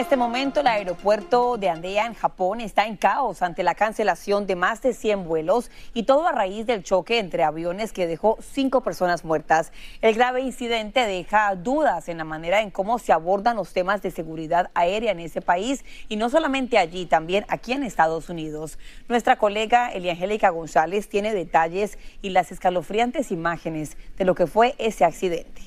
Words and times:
Este 0.00 0.16
momento, 0.16 0.60
el 0.60 0.66
aeropuerto 0.66 1.58
de 1.58 1.68
Andea 1.68 2.06
en 2.06 2.14
Japón 2.14 2.62
está 2.62 2.86
en 2.86 2.96
caos 2.96 3.42
ante 3.42 3.62
la 3.62 3.74
cancelación 3.74 4.46
de 4.46 4.56
más 4.56 4.80
de 4.80 4.94
100 4.94 5.24
vuelos 5.24 5.70
y 5.92 6.04
todo 6.04 6.26
a 6.26 6.32
raíz 6.32 6.64
del 6.64 6.82
choque 6.82 7.18
entre 7.18 7.44
aviones 7.44 7.92
que 7.92 8.06
dejó 8.06 8.38
cinco 8.40 8.80
personas 8.80 9.26
muertas. 9.26 9.72
El 10.00 10.14
grave 10.14 10.40
incidente 10.40 11.00
deja 11.06 11.54
dudas 11.54 12.08
en 12.08 12.16
la 12.16 12.24
manera 12.24 12.62
en 12.62 12.70
cómo 12.70 12.98
se 12.98 13.12
abordan 13.12 13.56
los 13.56 13.74
temas 13.74 14.00
de 14.00 14.10
seguridad 14.10 14.70
aérea 14.72 15.12
en 15.12 15.20
ese 15.20 15.42
país 15.42 15.84
y 16.08 16.16
no 16.16 16.30
solamente 16.30 16.78
allí, 16.78 17.04
también 17.04 17.44
aquí 17.48 17.72
en 17.72 17.82
Estados 17.82 18.30
Unidos. 18.30 18.78
Nuestra 19.06 19.36
colega 19.36 19.92
Eliangélica 19.92 20.48
González 20.48 21.10
tiene 21.10 21.34
detalles 21.34 21.98
y 22.22 22.30
las 22.30 22.52
escalofriantes 22.52 23.30
imágenes 23.30 23.98
de 24.16 24.24
lo 24.24 24.34
que 24.34 24.46
fue 24.46 24.74
ese 24.78 25.04
accidente. 25.04 25.60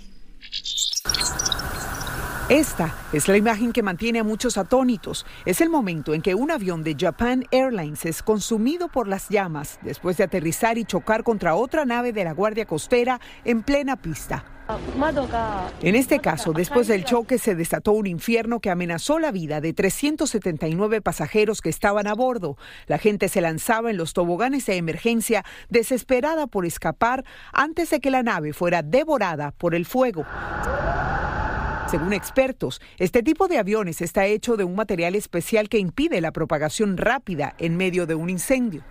Esta 2.49 2.93
es 3.13 3.29
la 3.29 3.37
imagen 3.37 3.71
que 3.71 3.81
mantiene 3.81 4.19
a 4.19 4.23
muchos 4.25 4.57
atónitos. 4.57 5.25
Es 5.45 5.61
el 5.61 5.69
momento 5.69 6.13
en 6.13 6.21
que 6.21 6.35
un 6.35 6.51
avión 6.51 6.83
de 6.83 6.93
Japan 6.99 7.45
Airlines 7.51 8.05
es 8.05 8.21
consumido 8.21 8.89
por 8.89 9.07
las 9.07 9.29
llamas 9.29 9.79
después 9.81 10.17
de 10.17 10.25
aterrizar 10.25 10.77
y 10.77 10.83
chocar 10.83 11.23
contra 11.23 11.55
otra 11.55 11.85
nave 11.85 12.11
de 12.11 12.25
la 12.25 12.33
Guardia 12.33 12.65
Costera 12.65 13.21
en 13.45 13.63
plena 13.63 13.95
pista. 13.95 14.43
En 15.81 15.95
este 15.95 16.19
caso, 16.19 16.51
después 16.51 16.87
del 16.87 17.05
choque 17.05 17.37
se 17.37 17.55
desató 17.55 17.93
un 17.93 18.07
infierno 18.07 18.59
que 18.59 18.69
amenazó 18.69 19.19
la 19.19 19.31
vida 19.31 19.61
de 19.61 19.71
379 19.73 21.01
pasajeros 21.01 21.61
que 21.61 21.69
estaban 21.69 22.07
a 22.07 22.13
bordo. 22.13 22.57
La 22.87 22.97
gente 22.97 23.29
se 23.29 23.39
lanzaba 23.39 23.89
en 23.89 23.97
los 23.97 24.11
toboganes 24.11 24.65
de 24.65 24.75
emergencia 24.75 25.45
desesperada 25.69 26.47
por 26.47 26.65
escapar 26.65 27.23
antes 27.53 27.89
de 27.89 28.01
que 28.01 28.11
la 28.11 28.23
nave 28.23 28.51
fuera 28.51 28.81
devorada 28.83 29.51
por 29.51 29.75
el 29.75 29.85
fuego. 29.85 30.25
Según 31.87 32.13
expertos, 32.13 32.81
este 32.97 33.21
tipo 33.21 33.47
de 33.47 33.57
aviones 33.57 34.01
está 34.01 34.25
hecho 34.25 34.57
de 34.57 34.63
un 34.63 34.75
material 34.75 35.15
especial 35.15 35.69
que 35.69 35.77
impide 35.77 36.21
la 36.21 36.31
propagación 36.31 36.97
rápida 36.97 37.55
en 37.59 37.77
medio 37.77 38.07
de 38.07 38.15
un 38.15 38.29
incendio. 38.29 38.83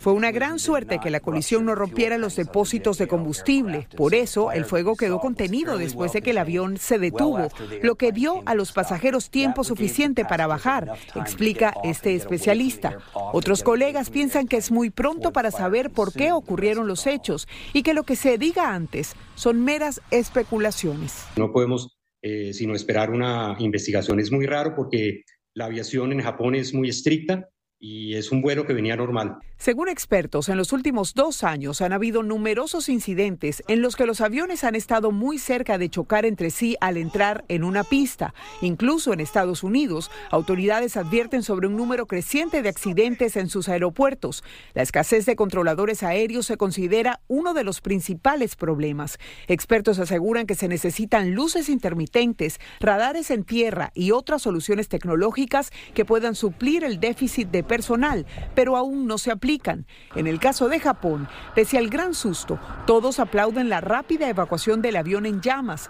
Fue 0.00 0.12
una 0.12 0.30
gran 0.30 0.58
suerte 0.58 0.98
que 1.02 1.10
la 1.10 1.20
colisión 1.20 1.64
no 1.64 1.74
rompiera 1.74 2.18
los 2.18 2.36
depósitos 2.36 2.98
de 2.98 3.08
combustible. 3.08 3.88
Por 3.96 4.14
eso, 4.14 4.52
el 4.52 4.64
fuego 4.64 4.96
quedó 4.96 5.18
contenido 5.18 5.78
después 5.78 6.12
de 6.12 6.20
que 6.20 6.30
el 6.30 6.38
avión 6.38 6.76
se 6.76 6.98
detuvo, 6.98 7.48
lo 7.82 7.94
que 7.96 8.12
dio 8.12 8.42
a 8.44 8.54
los 8.54 8.72
pasajeros 8.72 9.30
tiempo 9.30 9.64
suficiente 9.64 10.24
para 10.24 10.46
bajar, 10.46 10.92
explica 11.14 11.74
este 11.84 12.14
especialista. 12.14 12.98
Otros 13.14 13.62
colegas 13.62 14.10
piensan 14.10 14.46
que 14.46 14.58
es 14.58 14.70
muy 14.70 14.90
pronto 14.90 15.32
para 15.32 15.50
saber 15.50 15.90
por 15.90 16.12
qué 16.12 16.32
ocurrieron 16.32 16.86
los 16.86 17.06
hechos 17.06 17.48
y 17.72 17.82
que 17.82 17.94
lo 17.94 18.02
que 18.02 18.16
se 18.16 18.36
diga 18.36 18.74
antes 18.74 19.14
son 19.34 19.64
meras 19.64 20.00
especulaciones. 20.10 21.24
No 21.36 21.52
podemos 21.52 21.96
eh, 22.24 22.52
sino 22.52 22.74
esperar 22.74 23.10
una 23.10 23.56
investigación. 23.58 24.20
Es 24.20 24.30
muy 24.30 24.46
raro 24.46 24.74
porque 24.76 25.24
la 25.54 25.64
aviación 25.64 26.12
en 26.12 26.20
Japón 26.20 26.54
es 26.54 26.72
muy 26.72 26.88
estricta 26.88 27.48
y 27.84 28.14
es 28.14 28.30
un 28.30 28.40
vuelo 28.40 28.64
que 28.64 28.74
venía 28.74 28.94
normal. 28.94 29.38
Según 29.58 29.88
expertos, 29.88 30.48
en 30.48 30.56
los 30.56 30.72
últimos 30.72 31.14
dos 31.14 31.42
años 31.42 31.80
han 31.82 31.92
habido 31.92 32.22
numerosos 32.22 32.88
incidentes 32.88 33.62
en 33.66 33.82
los 33.82 33.96
que 33.96 34.06
los 34.06 34.20
aviones 34.20 34.62
han 34.62 34.76
estado 34.76 35.10
muy 35.10 35.38
cerca 35.38 35.78
de 35.78 35.88
chocar 35.88 36.24
entre 36.24 36.50
sí 36.50 36.76
al 36.80 36.96
entrar 36.96 37.44
en 37.48 37.64
una 37.64 37.82
pista. 37.82 38.34
Incluso 38.60 39.12
en 39.12 39.18
Estados 39.18 39.64
Unidos, 39.64 40.12
autoridades 40.30 40.96
advierten 40.96 41.42
sobre 41.42 41.66
un 41.66 41.76
número 41.76 42.06
creciente 42.06 42.62
de 42.62 42.68
accidentes 42.68 43.36
en 43.36 43.48
sus 43.48 43.68
aeropuertos. 43.68 44.44
La 44.74 44.82
escasez 44.82 45.26
de 45.26 45.36
controladores 45.36 46.04
aéreos 46.04 46.46
se 46.46 46.56
considera 46.56 47.20
uno 47.26 47.52
de 47.52 47.64
los 47.64 47.80
principales 47.80 48.54
problemas. 48.54 49.18
Expertos 49.48 49.98
aseguran 49.98 50.46
que 50.46 50.54
se 50.54 50.68
necesitan 50.68 51.34
luces 51.34 51.68
intermitentes, 51.68 52.60
radares 52.78 53.32
en 53.32 53.42
tierra 53.42 53.90
y 53.94 54.12
otras 54.12 54.42
soluciones 54.42 54.88
tecnológicas 54.88 55.72
que 55.94 56.04
puedan 56.04 56.36
suplir 56.36 56.84
el 56.84 57.00
déficit 57.00 57.48
de 57.48 57.71
personal, 57.72 58.26
pero 58.54 58.76
aún 58.76 59.06
no 59.06 59.16
se 59.16 59.30
aplican. 59.30 59.86
En 60.14 60.26
el 60.26 60.38
caso 60.38 60.68
de 60.68 60.78
Japón, 60.78 61.26
pese 61.54 61.78
al 61.78 61.88
gran 61.88 62.12
susto, 62.12 62.58
todos 62.86 63.18
aplauden 63.18 63.70
la 63.70 63.80
rápida 63.80 64.28
evacuación 64.28 64.82
del 64.82 64.96
avión 64.96 65.24
en 65.24 65.40
llamas. 65.40 65.88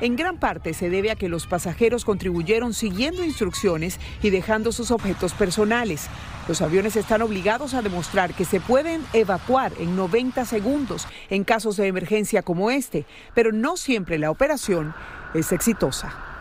En 0.00 0.14
gran 0.14 0.38
parte 0.38 0.74
se 0.74 0.90
debe 0.90 1.10
a 1.10 1.16
que 1.16 1.28
los 1.28 1.48
pasajeros 1.48 2.04
contribuyeron 2.04 2.72
siguiendo 2.72 3.24
instrucciones 3.24 3.98
y 4.22 4.30
dejando 4.30 4.70
sus 4.70 4.92
objetos 4.92 5.34
personales. 5.34 6.06
Los 6.46 6.62
aviones 6.62 6.94
están 6.94 7.22
obligados 7.22 7.74
a 7.74 7.82
demostrar 7.82 8.32
que 8.32 8.44
se 8.44 8.60
pueden 8.60 9.02
evacuar 9.12 9.72
en 9.80 9.96
90 9.96 10.44
segundos 10.44 11.08
en 11.30 11.42
casos 11.42 11.76
de 11.78 11.88
emergencia 11.88 12.42
como 12.42 12.70
este, 12.70 13.06
pero 13.34 13.50
no 13.50 13.76
siempre 13.76 14.20
la 14.20 14.30
operación 14.30 14.94
es 15.34 15.50
exitosa. 15.50 16.31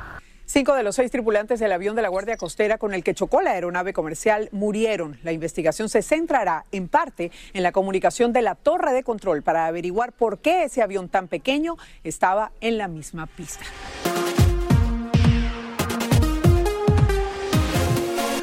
Cinco 0.54 0.76
de 0.76 0.84
los 0.84 0.98
seis 0.98 1.10
tripulantes 1.10 1.62
del 1.62 1.72
avión 1.72 1.96
de 1.96 2.02
la 2.02 2.10
Guardia 2.10 2.36
Costera 2.36 2.78
con 2.78 2.94
el 2.94 3.06
que 3.06 3.14
chocó 3.14 3.42
la 3.42 3.52
aeronave 3.52 3.94
comercial 3.94 4.50
murieron. 4.52 5.18
La 5.24 5.32
investigación 5.32 5.88
se 5.88 6.02
centrará 6.02 6.66
en 6.74 6.90
parte 6.90 7.32
en 7.54 7.64
la 7.64 7.72
comunicación 7.72 8.34
de 8.34 8.42
la 8.42 8.56
torre 8.56 8.92
de 8.92 9.02
control 9.02 9.44
para 9.44 9.66
averiguar 9.66 10.12
por 10.12 10.40
qué 10.40 10.64
ese 10.64 10.82
avión 10.82 11.08
tan 11.08 11.30
pequeño 11.30 11.78
estaba 12.04 12.52
en 12.60 12.78
la 12.78 12.90
misma 12.90 13.28
pista. 13.28 13.64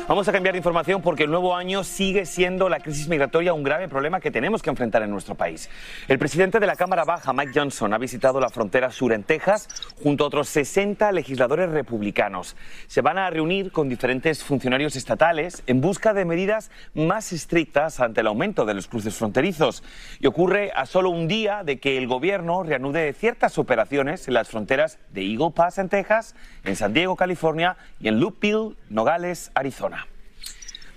Vamos 0.09 0.27
a 0.27 0.33
cambiar 0.33 0.55
de 0.55 0.61
información 0.61 1.03
porque 1.03 1.25
el 1.25 1.31
nuevo 1.31 1.55
año 1.55 1.85
sigue 1.85 2.25
siendo 2.25 2.71
la 2.71 2.81
crisis 2.81 3.09
migratoria 3.09 3.53
un 3.53 3.63
grave 3.63 3.89
problema 3.89 4.21
que 4.21 4.31
tenemos 4.31 4.63
que 4.63 4.71
enfrentar 4.71 5.03
en 5.03 5.11
nuestro 5.11 5.35
país. 5.35 5.69
El 6.09 6.19
presidente 6.19 6.59
de 6.59 6.67
la 6.67 6.77
Cámara 6.77 7.05
Baja, 7.05 7.35
Mike 7.35 7.53
Johnson, 7.55 7.93
ha 7.93 7.99
visitado 7.99 8.41
la 8.41 8.49
frontera 8.49 8.91
sur 8.91 9.13
en 9.13 9.23
Texas 9.23 9.69
junto 10.03 10.25
a 10.25 10.29
otros 10.29 10.49
60 10.49 11.13
legisladores 11.13 11.69
republicanos. 11.69 12.57
Se 12.87 13.03
van 13.03 13.19
a 13.19 13.29
reunir 13.29 13.71
con 13.71 13.91
diferentes 13.91 14.43
funcionarios 14.43 14.97
estatales 14.97 15.63
en 15.67 15.83
busca 15.83 16.15
de 16.15 16.25
medidas 16.25 16.71
más 16.95 17.31
estrictas 17.35 18.01
ante 18.01 18.23
el 18.23 18.29
aumento 18.29 18.65
de 18.65 18.73
los 18.73 18.89
cruces 18.89 19.15
fronterizos. 19.15 19.83
Y 20.21 20.27
ocurre 20.27 20.73
a 20.75 20.87
solo 20.87 21.11
un 21.11 21.29
día 21.29 21.65
de 21.65 21.81
que 21.81 21.99
el 21.99 22.07
gobierno 22.07 22.63
reanude 22.63 23.13
ciertas 23.13 23.59
operaciones 23.59 24.27
en 24.27 24.33
las 24.33 24.49
fronteras 24.49 24.99
de 25.13 25.31
Eagle 25.31 25.51
Pass 25.55 25.77
en 25.77 25.91
Texas, 25.91 26.35
en 26.65 26.77
San 26.77 26.95
Diego, 26.95 27.15
California 27.15 27.77
y 28.01 28.09
en 28.09 28.21
Loopville, 28.21 28.75
Nogales, 28.89 29.51
Arizona. 29.55 29.98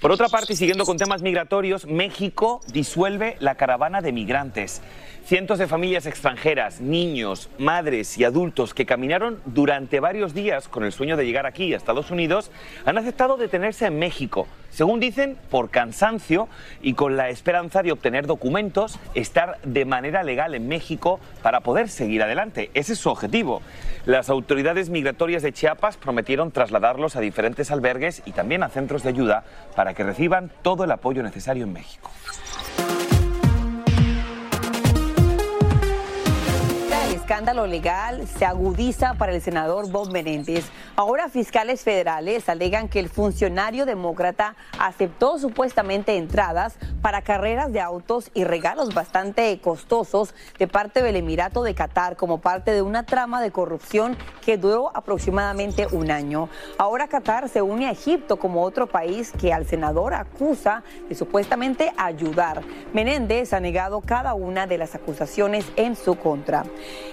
Por 0.01 0.11
otra 0.11 0.29
parte, 0.29 0.55
siguiendo 0.55 0.83
con 0.83 0.97
temas 0.97 1.21
migratorios, 1.21 1.85
México 1.85 2.61
disuelve 2.73 3.37
la 3.39 3.53
caravana 3.53 4.01
de 4.01 4.11
migrantes. 4.11 4.81
Cientos 5.25 5.59
de 5.59 5.67
familias 5.67 6.07
extranjeras, 6.07 6.81
niños, 6.81 7.51
madres 7.59 8.17
y 8.17 8.23
adultos 8.23 8.73
que 8.73 8.87
caminaron 8.87 9.39
durante 9.45 9.99
varios 9.99 10.33
días 10.33 10.67
con 10.67 10.83
el 10.83 10.91
sueño 10.91 11.17
de 11.17 11.25
llegar 11.27 11.45
aquí 11.45 11.71
a 11.71 11.77
Estados 11.77 12.09
Unidos 12.09 12.49
han 12.83 12.97
aceptado 12.97 13.37
detenerse 13.37 13.85
en 13.85 13.99
México, 13.99 14.47
según 14.71 14.99
dicen, 14.99 15.37
por 15.49 15.69
cansancio 15.69 16.47
y 16.81 16.93
con 16.93 17.17
la 17.17 17.29
esperanza 17.29 17.83
de 17.83 17.91
obtener 17.91 18.25
documentos, 18.25 18.99
estar 19.13 19.59
de 19.63 19.85
manera 19.85 20.23
legal 20.23 20.55
en 20.55 20.67
México 20.67 21.19
para 21.43 21.59
poder 21.59 21.89
seguir 21.89 22.23
adelante. 22.23 22.71
Ese 22.73 22.93
es 22.93 22.99
su 22.99 23.09
objetivo. 23.09 23.61
Las 24.05 24.29
autoridades 24.29 24.89
migratorias 24.89 25.43
de 25.43 25.53
Chiapas 25.53 25.97
prometieron 25.97 26.51
trasladarlos 26.51 27.15
a 27.15 27.19
diferentes 27.19 27.69
albergues 27.69 28.23
y 28.25 28.31
también 28.31 28.63
a 28.63 28.69
centros 28.69 29.03
de 29.03 29.09
ayuda 29.09 29.43
para 29.75 29.93
que 29.93 30.03
reciban 30.03 30.51
todo 30.61 30.85
el 30.85 30.91
apoyo 30.91 31.21
necesario 31.21 31.65
en 31.65 31.73
México. 31.73 32.09
Escándalo 37.31 37.65
legal 37.65 38.27
se 38.27 38.43
agudiza 38.43 39.13
para 39.13 39.31
el 39.31 39.41
senador 39.41 39.89
Bob 39.89 40.11
Menéndez. 40.11 40.65
Ahora 40.97 41.29
fiscales 41.29 41.81
federales 41.81 42.49
alegan 42.49 42.89
que 42.89 42.99
el 42.99 43.07
funcionario 43.07 43.85
demócrata 43.85 44.57
aceptó 44.77 45.39
supuestamente 45.39 46.17
entradas 46.17 46.75
para 47.01 47.21
carreras 47.21 47.71
de 47.71 47.79
autos 47.79 48.29
y 48.33 48.43
regalos 48.43 48.93
bastante 48.93 49.57
costosos 49.61 50.35
de 50.59 50.67
parte 50.67 51.01
del 51.01 51.15
Emirato 51.15 51.63
de 51.63 51.73
Qatar 51.73 52.17
como 52.17 52.41
parte 52.41 52.73
de 52.73 52.81
una 52.81 53.05
trama 53.05 53.41
de 53.41 53.51
corrupción 53.51 54.17
que 54.41 54.57
duró 54.57 54.91
aproximadamente 54.93 55.87
un 55.93 56.11
año. 56.11 56.49
Ahora 56.77 57.07
Qatar 57.07 57.47
se 57.47 57.61
une 57.61 57.87
a 57.87 57.91
Egipto 57.91 58.39
como 58.39 58.61
otro 58.61 58.87
país 58.87 59.31
que 59.39 59.53
al 59.53 59.65
senador 59.65 60.15
acusa 60.15 60.83
de 61.07 61.15
supuestamente 61.15 61.93
ayudar. 61.95 62.61
Menéndez 62.91 63.53
ha 63.53 63.61
negado 63.61 64.01
cada 64.01 64.33
una 64.33 64.67
de 64.67 64.77
las 64.77 64.95
acusaciones 64.95 65.65
en 65.77 65.95
su 65.95 66.15
contra. 66.15 66.65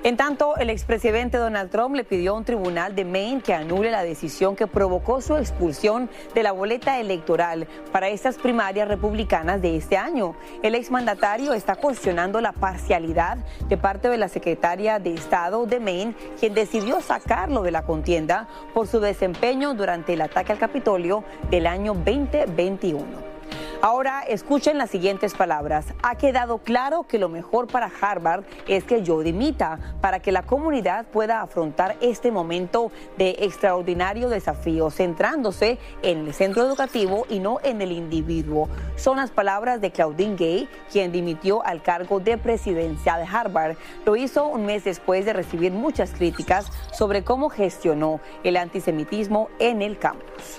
En 0.08 0.16
tanto, 0.16 0.56
el 0.56 0.70
expresidente 0.70 1.36
Donald 1.36 1.70
Trump 1.70 1.94
le 1.94 2.02
pidió 2.02 2.32
a 2.32 2.38
un 2.38 2.44
tribunal 2.46 2.94
de 2.94 3.04
Maine 3.04 3.42
que 3.42 3.52
anule 3.52 3.90
la 3.90 4.02
decisión 4.02 4.56
que 4.56 4.66
provocó 4.66 5.20
su 5.20 5.36
expulsión 5.36 6.08
de 6.34 6.42
la 6.42 6.52
boleta 6.52 6.98
electoral 6.98 7.68
para 7.92 8.08
estas 8.08 8.38
primarias 8.38 8.88
republicanas 8.88 9.60
de 9.60 9.76
este 9.76 9.98
año. 9.98 10.34
El 10.62 10.76
exmandatario 10.76 11.52
está 11.52 11.74
cuestionando 11.74 12.40
la 12.40 12.52
parcialidad 12.52 13.36
de 13.68 13.76
parte 13.76 14.08
de 14.08 14.16
la 14.16 14.28
secretaria 14.28 14.98
de 14.98 15.12
Estado 15.12 15.66
de 15.66 15.78
Maine, 15.78 16.14
quien 16.40 16.54
decidió 16.54 17.02
sacarlo 17.02 17.60
de 17.62 17.72
la 17.72 17.82
contienda 17.82 18.48
por 18.72 18.86
su 18.86 19.00
desempeño 19.00 19.74
durante 19.74 20.14
el 20.14 20.22
ataque 20.22 20.52
al 20.52 20.58
Capitolio 20.58 21.22
del 21.50 21.66
año 21.66 21.92
2021. 21.92 23.37
Ahora 23.80 24.22
escuchen 24.22 24.76
las 24.76 24.90
siguientes 24.90 25.34
palabras. 25.34 25.94
Ha 26.02 26.16
quedado 26.16 26.58
claro 26.58 27.04
que 27.04 27.16
lo 27.16 27.28
mejor 27.28 27.68
para 27.68 27.88
Harvard 28.00 28.42
es 28.66 28.82
que 28.82 29.04
yo 29.04 29.20
dimita 29.20 29.78
para 30.00 30.18
que 30.18 30.32
la 30.32 30.42
comunidad 30.42 31.06
pueda 31.06 31.42
afrontar 31.42 31.96
este 32.00 32.32
momento 32.32 32.90
de 33.18 33.36
extraordinario 33.38 34.30
desafío, 34.30 34.90
centrándose 34.90 35.78
en 36.02 36.26
el 36.26 36.34
centro 36.34 36.64
educativo 36.64 37.24
y 37.30 37.38
no 37.38 37.60
en 37.62 37.80
el 37.80 37.92
individuo. 37.92 38.68
Son 38.96 39.18
las 39.18 39.30
palabras 39.30 39.80
de 39.80 39.92
Claudine 39.92 40.34
Gay, 40.34 40.68
quien 40.90 41.12
dimitió 41.12 41.64
al 41.64 41.80
cargo 41.80 42.18
de 42.18 42.36
presidencia 42.36 43.16
de 43.16 43.26
Harvard. 43.26 43.76
Lo 44.04 44.16
hizo 44.16 44.48
un 44.48 44.66
mes 44.66 44.82
después 44.82 45.24
de 45.24 45.34
recibir 45.34 45.70
muchas 45.70 46.10
críticas 46.10 46.66
sobre 46.92 47.22
cómo 47.22 47.48
gestionó 47.48 48.18
el 48.42 48.56
antisemitismo 48.56 49.50
en 49.60 49.82
el 49.82 50.00
campus. 50.00 50.58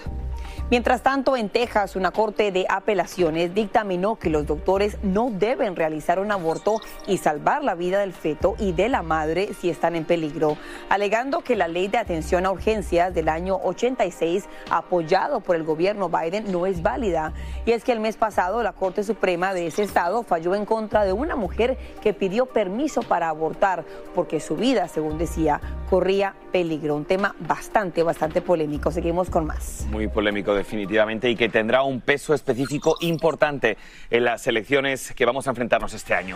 Mientras 0.71 1.01
tanto, 1.01 1.35
en 1.35 1.49
Texas, 1.49 1.95
una 1.95 2.11
corte 2.11 2.51
de 2.51 2.67
apelaciones 2.69 3.55
dictaminó 3.55 4.17
que 4.17 4.29
los 4.29 4.45
doctores 4.45 4.99
no 5.01 5.31
deben 5.31 5.75
realizar 5.75 6.19
un 6.19 6.31
aborto 6.31 6.79
y 7.07 7.17
salvar 7.17 7.63
la 7.63 7.73
vida 7.73 8.01
del 8.01 8.13
feto 8.13 8.53
y 8.59 8.73
de 8.73 8.87
la 8.87 9.01
madre 9.01 9.55
si 9.59 9.71
están 9.71 9.95
en 9.95 10.05
peligro, 10.05 10.57
alegando 10.89 11.41
que 11.41 11.55
la 11.55 11.67
ley 11.67 11.87
de 11.87 11.97
atención 11.97 12.45
a 12.45 12.51
urgencias 12.51 13.15
del 13.15 13.29
año 13.29 13.59
86, 13.63 14.47
apoyado 14.69 15.39
por 15.39 15.55
el 15.55 15.63
gobierno 15.63 16.07
Biden, 16.07 16.51
no 16.51 16.67
es 16.67 16.83
válida. 16.83 17.33
Y 17.65 17.71
es 17.71 17.83
que 17.83 17.91
el 17.91 17.99
mes 17.99 18.15
pasado 18.15 18.61
la 18.61 18.73
Corte 18.73 19.03
Suprema 19.03 19.55
de 19.55 19.65
ese 19.65 19.81
estado 19.81 20.21
falló 20.21 20.53
en 20.53 20.65
contra 20.65 21.03
de 21.03 21.13
una 21.13 21.35
mujer 21.35 21.79
que 21.99 22.13
pidió 22.13 22.45
permiso 22.45 23.01
para 23.01 23.29
abortar 23.29 23.85
porque 24.13 24.39
su 24.39 24.55
vida, 24.55 24.87
según 24.87 25.17
decía, 25.17 25.61
corría 25.89 26.35
peligro. 26.51 26.95
Un 26.95 27.05
tema 27.05 27.35
bastante, 27.39 28.03
bastante 28.03 28.41
polémico. 28.41 28.91
Seguimos 28.91 29.29
con 29.29 29.45
más. 29.45 29.87
Muy 29.89 30.07
polémico 30.07 30.53
definitivamente 30.53 31.29
y 31.29 31.35
que 31.35 31.49
tendrá 31.49 31.83
un 31.83 32.01
peso 32.01 32.33
específico 32.33 32.95
importante 33.01 33.77
en 34.09 34.23
las 34.25 34.45
elecciones 34.47 35.13
que 35.13 35.25
vamos 35.25 35.47
a 35.47 35.49
enfrentarnos 35.51 35.93
este 35.93 36.13
año. 36.13 36.35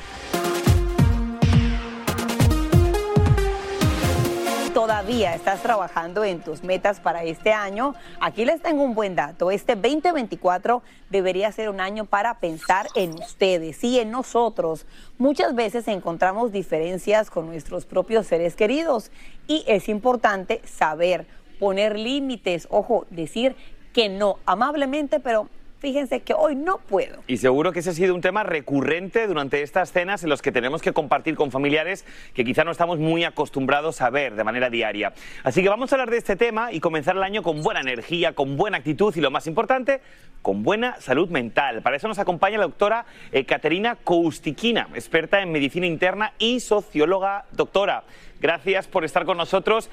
Todavía 4.74 5.36
estás 5.36 5.62
trabajando 5.62 6.24
en 6.24 6.42
tus 6.42 6.64
metas 6.64 7.00
para 7.00 7.24
este 7.24 7.54
año, 7.54 7.94
aquí 8.20 8.44
les 8.44 8.60
tengo 8.62 8.84
un 8.84 8.96
buen 8.96 9.16
dato. 9.16 9.52
Este 9.52 9.76
2024 9.76 10.82
debería 11.12 11.52
ser 11.52 11.70
un 11.70 11.80
año 11.80 12.06
para 12.06 12.40
pensar 12.40 12.88
en 12.96 13.14
ustedes 13.14 13.84
y 13.84 14.00
en 14.00 14.10
nosotros. 14.10 14.88
Muchas 15.20 15.54
veces 15.54 15.88
encontramos 15.88 16.52
diferencias 16.52 17.30
con 17.30 17.46
nuestros 17.46 17.86
propios 17.86 18.26
seres 18.26 18.56
queridos 18.56 19.12
y 19.48 19.64
es 19.68 19.90
importante 19.90 20.60
saber 20.66 21.28
poner 21.60 22.00
límites, 22.00 22.68
ojo, 22.72 23.06
decir 23.12 23.56
que 23.94 24.10
no, 24.10 24.40
amablemente, 24.46 25.20
pero 25.20 25.50
fíjense 25.84 26.22
que 26.22 26.34
hoy 26.34 26.56
no 26.56 26.78
puedo. 26.78 27.22
Y 27.28 27.36
seguro 27.36 27.74
que 27.74 27.80
ese 27.80 27.90
ha 27.90 27.94
sido 27.94 28.16
un 28.16 28.22
tema 28.22 28.44
recurrente 28.44 29.28
durante 29.28 29.62
estas 29.64 29.92
cenas 29.92 30.24
en 30.24 30.30
los 30.30 30.42
que 30.42 30.54
tenemos 30.54 30.82
que 30.82 30.94
compartir 30.94 31.36
con 31.36 31.52
familiares 31.52 32.06
que 32.34 32.46
quizá 32.46 32.64
no 32.64 32.72
estamos 32.72 33.00
muy 33.00 33.26
acostumbrados 33.26 34.00
a 34.00 34.10
ver 34.10 34.36
de 34.36 34.46
manera 34.46 34.70
diaria. 34.70 35.12
Así 35.44 35.62
que 35.62 35.68
vamos 35.68 35.92
a 35.92 35.96
hablar 35.96 36.10
de 36.10 36.16
este 36.16 36.38
tema 36.38 36.72
y 36.72 36.80
comenzar 36.80 37.18
el 37.18 37.24
año 37.24 37.44
con 37.44 37.62
buena 37.62 37.82
energía, 37.82 38.32
con 38.32 38.56
buena 38.56 38.78
actitud 38.78 39.14
y 39.18 39.20
lo 39.20 39.30
más 39.30 39.46
importante, 39.46 40.00
con 40.42 40.64
buena 40.64 41.02
salud 41.02 41.28
mental. 41.30 41.82
Para 41.82 41.98
eso 41.98 42.08
nos 42.08 42.18
acompaña 42.18 42.60
la 42.60 42.64
doctora 42.64 43.06
Caterina 43.46 43.98
Koustiquina, 44.06 44.88
experta 44.96 45.42
en 45.42 45.52
medicina 45.52 45.86
interna 45.86 46.32
y 46.40 46.62
socióloga. 46.62 47.44
Doctora, 47.52 48.06
gracias 48.40 48.88
por 48.88 49.04
estar 49.04 49.26
con 49.26 49.36
nosotros. 49.36 49.90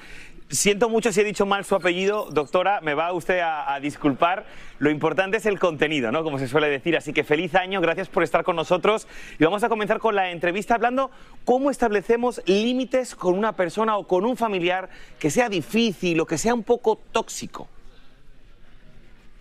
Siento 0.51 0.89
mucho 0.89 1.13
si 1.13 1.21
he 1.21 1.23
dicho 1.23 1.45
mal 1.45 1.63
su 1.63 1.75
apellido, 1.75 2.27
doctora, 2.29 2.81
me 2.81 2.93
va 2.93 3.13
usted 3.13 3.39
a, 3.39 3.79
disculpar. 3.79 4.45
Lo 4.79 4.89
importante 4.89 5.37
es 5.37 5.45
el 5.45 5.57
contenido, 5.59 6.11
¿no? 6.11 6.25
Como 6.25 6.39
se 6.39 6.49
suele 6.49 6.67
decir. 6.67 6.97
Así 6.97 7.13
que 7.13 7.23
feliz 7.23 7.55
año, 7.55 7.79
gracias 7.79 8.09
por 8.09 8.21
estar 8.21 8.43
con 8.43 8.57
nosotros. 8.57 9.07
Y 9.39 9.45
vamos 9.45 9.63
a 9.63 9.69
comenzar 9.69 9.99
con 9.99 10.13
la 10.13 10.29
entrevista 10.29 10.75
hablando 10.75 11.09
cómo 11.45 11.71
establecemos 11.71 12.41
límites 12.47 13.15
con 13.15 13.37
una 13.37 13.53
persona 13.53 13.95
o 13.95 14.05
con 14.05 14.25
un 14.25 14.35
familiar 14.35 14.89
que 15.19 15.29
sea 15.29 15.47
difícil 15.47 16.19
o 16.19 16.25
que 16.25 16.37
sea 16.37 16.53
un 16.53 16.63
poco 16.63 16.99
tóxico. 17.13 17.69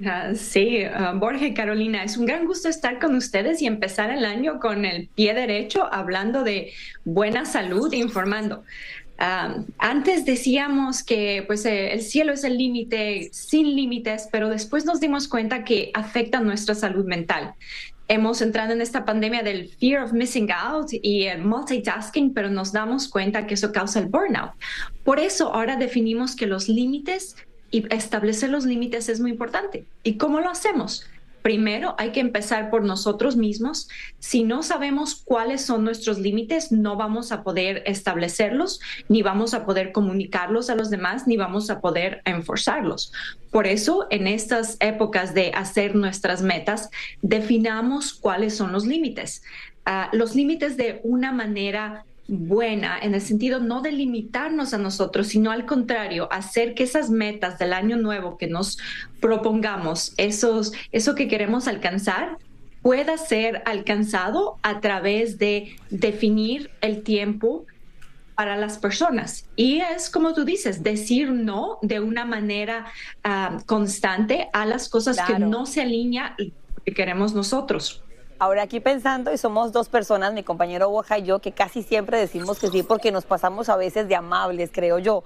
Ah, 0.07 0.35
sí, 0.35 0.85
uh, 0.87 1.19
Borja 1.19 1.53
Carolina, 1.55 2.05
es 2.05 2.17
un 2.17 2.25
gran 2.25 2.47
gusto 2.47 2.69
estar 2.69 2.99
con 3.01 3.17
ustedes 3.17 3.61
y 3.61 3.67
empezar 3.67 4.11
el 4.11 4.25
año 4.25 4.59
con 4.59 4.87
el 4.87 5.09
pie 5.09 5.35
derecho 5.35 5.93
hablando 5.93 6.43
de 6.43 6.73
buena 7.05 7.45
salud, 7.45 7.93
informando 7.93 8.63
antes 9.21 10.25
decíamos 10.25 11.03
que 11.03 11.45
pues, 11.47 11.67
eh, 11.67 11.93
el 11.93 12.01
cielo 12.01 12.33
es 12.33 12.43
el 12.43 12.57
límite 12.57 13.29
sin 13.33 13.77
límites, 13.77 14.29
pero 14.33 14.49
después 14.49 14.87
nos 14.87 14.99
dimos 14.99 15.29
cuenta 15.29 15.63
que 15.63 15.91
afecta 15.93 16.41
nuestra 16.41 16.75
salud 16.75 17.05
mental. 17.05 17.55
Hemos 18.09 18.41
entrado 18.41 18.73
en 18.73 18.81
esta 18.81 19.05
pandemia 19.05 19.43
del 19.43 19.69
fear 19.69 20.03
of 20.03 20.13
missing 20.13 20.51
out 20.51 20.89
y 20.91 21.25
el 21.25 21.45
multitasking, 21.45 22.33
pero 22.33 22.49
nos 22.49 22.73
damos 22.73 23.09
cuenta 23.09 23.47
que 23.47 23.55
eso 23.55 23.73
causa 23.73 24.01
el 24.01 24.07
burnout. 24.07 24.53
Por 25.05 25.21
eso 25.21 25.55
ahora 25.55 25.77
definimos 25.77 26.35
que 26.35 26.47
los 26.47 26.69
límites 26.69 27.37
y 27.71 27.85
establecer 27.95 28.51
los 28.51 28.65
límites 28.65 29.09
es 29.09 29.21
muy 29.21 29.31
importante. 29.31 29.85
¿Y 30.03 30.15
cómo 30.15 30.41
lo 30.41 30.49
hacemos? 30.49 31.07
Primero, 31.43 31.95
hay 31.99 32.13
que 32.13 32.21
empezar 32.21 32.71
por 32.71 32.85
nosotros 32.85 33.37
mismos. 33.37 33.89
Si 34.19 34.45
no 34.45 34.63
sabemos 34.63 35.15
cuáles 35.15 35.65
son 35.65 35.85
nuestros 35.85 36.19
límites, 36.19 36.71
no 36.71 36.97
vamos 36.97 37.33
a 37.33 37.43
poder 37.43 37.83
establecerlos, 37.87 38.81
ni 39.09 39.23
vamos 39.23 39.55
a 39.55 39.65
poder 39.65 39.93
comunicarlos 39.93 40.71
a 40.71 40.75
los 40.75 40.91
demás, 40.91 41.27
ni 41.27 41.37
vamos 41.37 41.71
a 41.71 41.81
poder 41.81 42.23
enforzarlos. 42.25 43.13
Por 43.51 43.67
eso, 43.67 44.07
en 44.11 44.27
estas 44.27 44.77
épocas 44.81 45.35
de 45.35 45.53
hacer 45.55 45.95
nuestras 45.95 46.43
metas, 46.43 46.91
definamos 47.23 48.13
cuáles 48.13 48.57
son 48.57 48.73
los 48.73 48.87
límites. 48.87 49.43
Ah, 49.87 50.11
los 50.13 50.35
límites 50.35 50.77
de 50.77 51.01
una 51.05 51.33
manera 51.33 52.05
buena 52.31 52.97
en 53.01 53.15
el 53.15 53.21
sentido 53.21 53.59
no 53.59 53.83
de 53.83 53.91
limitarnos 53.91 54.73
a 54.73 54.79
nosotros, 54.79 55.27
sino 55.27 55.51
al 55.51 55.67
contrario, 55.67 56.29
hacer 56.31 56.75
que 56.75 56.85
esas 56.85 57.11
metas 57.11 57.59
del 57.59 57.73
año 57.73 57.97
nuevo 57.97 58.39
que 58.39 58.47
nos 58.47 58.79
propongamos, 59.21 60.15
esos, 60.17 60.73
eso 60.93 61.17
que 61.17 61.27
queremos 61.27 61.67
alcanzar, 61.67 62.39
pueda 62.83 63.19
ser 63.19 63.63
alcanzado 63.67 64.57
a 64.63 64.81
través 64.81 65.39
de 65.39 65.77
definir 65.91 66.71
el 66.81 67.03
tiempo 67.03 67.67
para 68.37 68.57
las 68.57 68.79
personas. 68.79 69.47
Y 69.57 69.81
es 69.81 70.09
como 70.09 70.33
tú 70.33 70.45
dices, 70.45 70.85
decir 70.85 71.33
no 71.33 71.79
de 71.83 71.99
una 71.99 72.25
manera 72.25 72.87
ah, 73.25 73.59
constante 73.67 74.49
a 74.53 74.65
las 74.67 74.89
cosas 74.89 75.19
que 75.27 75.39
no 75.41 75.67
se 75.67 75.83
alinea 75.83 76.37
que 76.85 76.95
queremos 76.95 77.35
nosotros. 77.35 78.03
Ahora 78.41 78.63
aquí 78.63 78.81
pensando, 78.81 79.31
y 79.31 79.37
somos 79.37 79.71
dos 79.71 79.91
personas, 79.91 80.33
mi 80.33 80.43
compañero 80.43 80.89
Boja 80.89 81.19
y 81.19 81.25
yo, 81.25 81.41
que 81.41 81.53
casi 81.53 81.83
siempre 81.83 82.17
decimos 82.17 82.59
que 82.59 82.69
sí 82.69 82.83
porque 82.83 83.13
nos 83.13 83.27
pasamos 83.27 83.69
a 83.69 83.77
veces 83.77 84.09
de 84.09 84.15
amables, 84.15 84.71
creo 84.73 84.99
yo. 84.99 85.25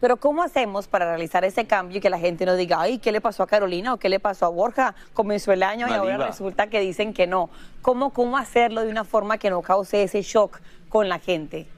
Pero 0.00 0.16
¿cómo 0.16 0.42
hacemos 0.42 0.88
para 0.88 1.06
realizar 1.06 1.44
ese 1.44 1.68
cambio 1.68 1.98
y 1.98 2.00
que 2.00 2.10
la 2.10 2.18
gente 2.18 2.44
no 2.44 2.56
diga, 2.56 2.80
ay, 2.80 2.98
¿qué 2.98 3.12
le 3.12 3.20
pasó 3.20 3.44
a 3.44 3.46
Carolina 3.46 3.94
o 3.94 3.98
qué 3.98 4.08
le 4.08 4.18
pasó 4.18 4.46
a 4.46 4.48
Borja? 4.48 4.96
Comenzó 5.14 5.52
el 5.52 5.62
año 5.62 5.86
y 5.88 5.92
ahora 5.92 6.16
resulta 6.26 6.66
que 6.66 6.80
dicen 6.80 7.14
que 7.14 7.28
no. 7.28 7.50
¿Cómo, 7.82 8.12
¿Cómo 8.12 8.36
hacerlo 8.36 8.82
de 8.82 8.90
una 8.90 9.04
forma 9.04 9.38
que 9.38 9.48
no 9.48 9.62
cause 9.62 10.02
ese 10.02 10.22
shock 10.22 10.58
con 10.88 11.08
la 11.08 11.20
gente? 11.20 11.68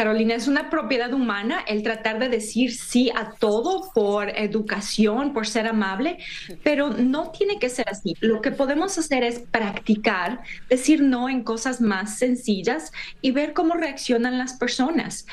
Carolina, 0.00 0.34
es 0.34 0.48
una 0.48 0.70
propiedad 0.70 1.12
humana 1.12 1.58
el 1.68 1.82
tratar 1.82 2.18
de 2.18 2.30
decir 2.30 2.72
sí 2.72 3.10
a 3.14 3.32
todo 3.32 3.90
por 3.92 4.30
educación, 4.30 5.34
por 5.34 5.46
ser 5.46 5.66
amable, 5.66 6.16
pero 6.62 6.88
no 6.88 7.30
tiene 7.32 7.58
que 7.58 7.68
ser 7.68 7.86
así. 7.86 8.14
Lo 8.20 8.40
que 8.40 8.50
podemos 8.50 8.96
hacer 8.96 9.24
es 9.24 9.40
practicar, 9.40 10.40
decir 10.70 11.02
no 11.02 11.28
en 11.28 11.42
cosas 11.42 11.82
más 11.82 12.16
sencillas 12.16 12.92
y 13.20 13.32
ver 13.32 13.52
cómo 13.52 13.74
reaccionan 13.74 14.38
las 14.38 14.54
personas. 14.54 15.26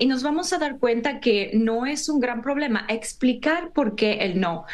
y 0.00 0.06
nos 0.06 0.24
vamos 0.24 0.52
a 0.52 0.58
dar 0.58 0.80
cuenta 0.80 1.20
que 1.20 1.52
no 1.54 1.86
es 1.86 2.08
un 2.08 2.18
gran 2.18 2.42
problema 2.42 2.86
explicar 2.88 3.70
por 3.72 3.94
qué 3.94 4.14
el 4.24 4.40
no, 4.40 4.64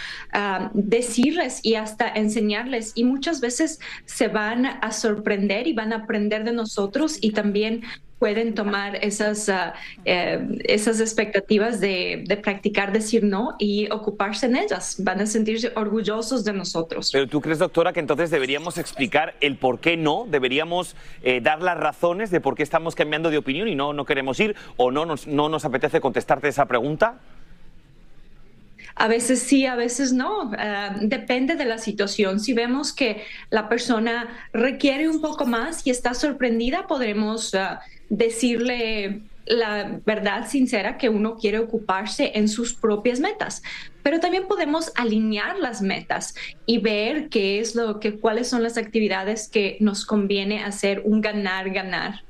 decirles 0.72 1.60
y 1.62 1.74
hasta 1.74 2.08
enseñarles. 2.08 2.92
Y 2.94 3.04
muchas 3.04 3.42
veces 3.42 3.80
se 4.06 4.28
van 4.28 4.64
a 4.64 4.92
sorprender 4.92 5.66
y 5.66 5.74
van 5.74 5.92
a 5.92 5.96
aprender 5.96 6.42
de 6.44 6.52
nosotros 6.52 7.18
y 7.20 7.32
también 7.32 7.82
pueden 8.18 8.54
tomar 8.54 8.96
esas, 9.04 9.48
ah, 9.48 9.74
eh, 10.04 10.46
esas 10.64 11.00
expectativas 11.00 11.80
de, 11.80 12.24
de, 12.26 12.36
practicar 12.36 12.92
decir 12.92 13.24
no 13.24 13.54
y 13.58 13.90
ocuparse 13.90 14.46
en 14.46 14.56
ellas. 14.56 14.96
Van 14.98 15.20
a 15.20 15.26
sentirse 15.26 15.72
orgullosos 15.76 16.44
de 16.44 16.52
nosotros. 16.52 17.10
Pero 17.12 17.26
tú 17.26 17.40
crees, 17.40 17.58
doctora, 17.58 17.92
que 17.92 18.00
entonces 18.00 18.30
deberíamos 18.30 18.78
explicar 18.78 19.34
el 19.40 19.56
por 19.56 19.80
qué 19.80 19.96
no, 19.96 20.26
deberíamos 20.28 20.96
eh, 21.22 21.40
dar 21.40 21.62
las 21.62 21.76
razones 21.76 22.30
de 22.30 22.40
por 22.40 22.54
qué 22.54 22.62
estamos 22.62 22.94
cambiando 22.94 23.30
de 23.30 23.38
opinión 23.38 23.68
y 23.68 23.74
no, 23.74 23.92
no 23.92 24.04
queremos 24.04 24.40
ir 24.40 24.56
o 24.76 24.90
no 24.90 25.04
nos, 25.04 25.26
no 25.26 25.48
nos 25.48 25.64
apetece 25.64 26.00
contestarte 26.00 26.48
esa 26.48 26.66
pregunta. 26.66 27.18
A 28.98 29.08
veces 29.08 29.42
sí, 29.42 29.66
a 29.66 29.76
veces 29.76 30.14
no. 30.14 30.44
Uh, 30.44 30.54
depende 31.02 31.54
de 31.54 31.66
la 31.66 31.76
situación. 31.76 32.40
Si 32.40 32.54
vemos 32.54 32.94
que 32.94 33.24
la 33.50 33.68
persona 33.68 34.28
requiere 34.54 35.08
un 35.08 35.20
poco 35.20 35.44
más 35.44 35.86
y 35.86 35.90
está 35.90 36.14
sorprendida, 36.14 36.86
podremos 36.86 37.52
uh, 37.52 37.78
decirle 38.08 39.22
la 39.44 40.00
verdad 40.04 40.48
sincera 40.48 40.98
que 40.98 41.08
uno 41.08 41.36
quiere 41.36 41.58
ocuparse 41.58 42.32
en 42.34 42.48
sus 42.48 42.74
propias 42.74 43.20
metas. 43.20 43.62
Pero 44.02 44.18
también 44.18 44.48
podemos 44.48 44.90
alinear 44.96 45.58
las 45.58 45.82
metas 45.82 46.34
y 46.64 46.78
ver 46.78 47.28
qué 47.28 47.60
es 47.60 47.74
lo 47.74 48.00
que 48.00 48.18
cuáles 48.18 48.48
son 48.48 48.62
las 48.62 48.78
actividades 48.78 49.46
que 49.48 49.76
nos 49.80 50.06
conviene 50.06 50.64
hacer 50.64 51.02
un 51.04 51.20
ganar 51.20 51.70
ganar. 51.70 52.25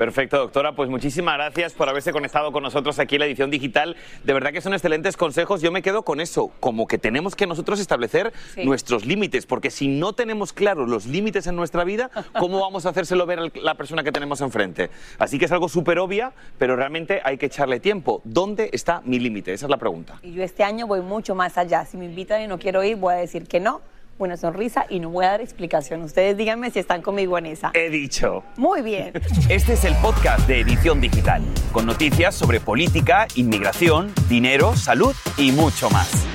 Perfecto, 0.00 0.38
doctora. 0.38 0.72
Pues 0.72 0.88
muchísimas 0.88 1.34
gracias 1.34 1.74
por 1.74 1.90
haberse 1.90 2.10
conectado 2.10 2.52
con 2.52 2.62
nosotros 2.62 2.98
aquí 2.98 3.16
en 3.16 3.18
la 3.18 3.26
edición 3.26 3.50
digital. 3.50 3.96
De 4.24 4.32
verdad 4.32 4.50
que 4.50 4.62
son 4.62 4.72
excelentes 4.72 5.14
consejos. 5.14 5.60
Yo 5.60 5.70
me 5.72 5.82
quedo 5.82 6.04
con 6.04 6.22
eso, 6.22 6.50
como 6.58 6.86
que 6.86 6.96
tenemos 6.96 7.36
que 7.36 7.46
nosotros 7.46 7.78
establecer 7.78 8.32
sí. 8.54 8.64
nuestros 8.64 9.04
límites, 9.04 9.44
porque 9.44 9.70
si 9.70 9.88
no 9.88 10.14
tenemos 10.14 10.54
claros 10.54 10.88
los 10.88 11.04
límites 11.04 11.46
en 11.48 11.54
nuestra 11.54 11.84
vida, 11.84 12.10
¿cómo 12.38 12.60
vamos 12.62 12.86
a 12.86 12.88
hacérselo 12.88 13.26
ver 13.26 13.40
a 13.40 13.50
la 13.56 13.74
persona 13.74 14.02
que 14.02 14.10
tenemos 14.10 14.40
enfrente? 14.40 14.88
Así 15.18 15.38
que 15.38 15.44
es 15.44 15.52
algo 15.52 15.68
súper 15.68 15.98
obvia, 15.98 16.32
pero 16.56 16.76
realmente 16.76 17.20
hay 17.22 17.36
que 17.36 17.44
echarle 17.44 17.78
tiempo. 17.78 18.22
¿Dónde 18.24 18.70
está 18.72 19.02
mi 19.04 19.18
límite? 19.18 19.52
Esa 19.52 19.66
es 19.66 19.70
la 19.70 19.76
pregunta. 19.76 20.18
Y 20.22 20.32
yo 20.32 20.42
este 20.42 20.64
año 20.64 20.86
voy 20.86 21.02
mucho 21.02 21.34
más 21.34 21.58
allá. 21.58 21.84
Si 21.84 21.98
me 21.98 22.06
invitan 22.06 22.40
y 22.40 22.46
no 22.46 22.58
quiero 22.58 22.82
ir, 22.82 22.96
voy 22.96 23.12
a 23.12 23.18
decir 23.18 23.46
que 23.46 23.60
no 23.60 23.82
una 24.24 24.36
sonrisa 24.36 24.86
y 24.88 25.00
no 25.00 25.10
voy 25.10 25.24
a 25.24 25.30
dar 25.30 25.40
explicación. 25.40 26.02
Ustedes 26.02 26.36
díganme 26.36 26.70
si 26.70 26.78
están 26.78 27.02
conmigo 27.02 27.38
en 27.38 27.46
esa. 27.46 27.70
He 27.74 27.90
dicho. 27.90 28.44
Muy 28.56 28.82
bien. 28.82 29.12
Este 29.48 29.72
es 29.72 29.84
el 29.84 29.94
podcast 29.96 30.46
de 30.46 30.60
Edición 30.60 31.00
Digital, 31.00 31.42
con 31.72 31.86
noticias 31.86 32.34
sobre 32.34 32.60
política, 32.60 33.26
inmigración, 33.34 34.12
dinero, 34.28 34.76
salud 34.76 35.14
y 35.36 35.52
mucho 35.52 35.90
más. 35.90 36.26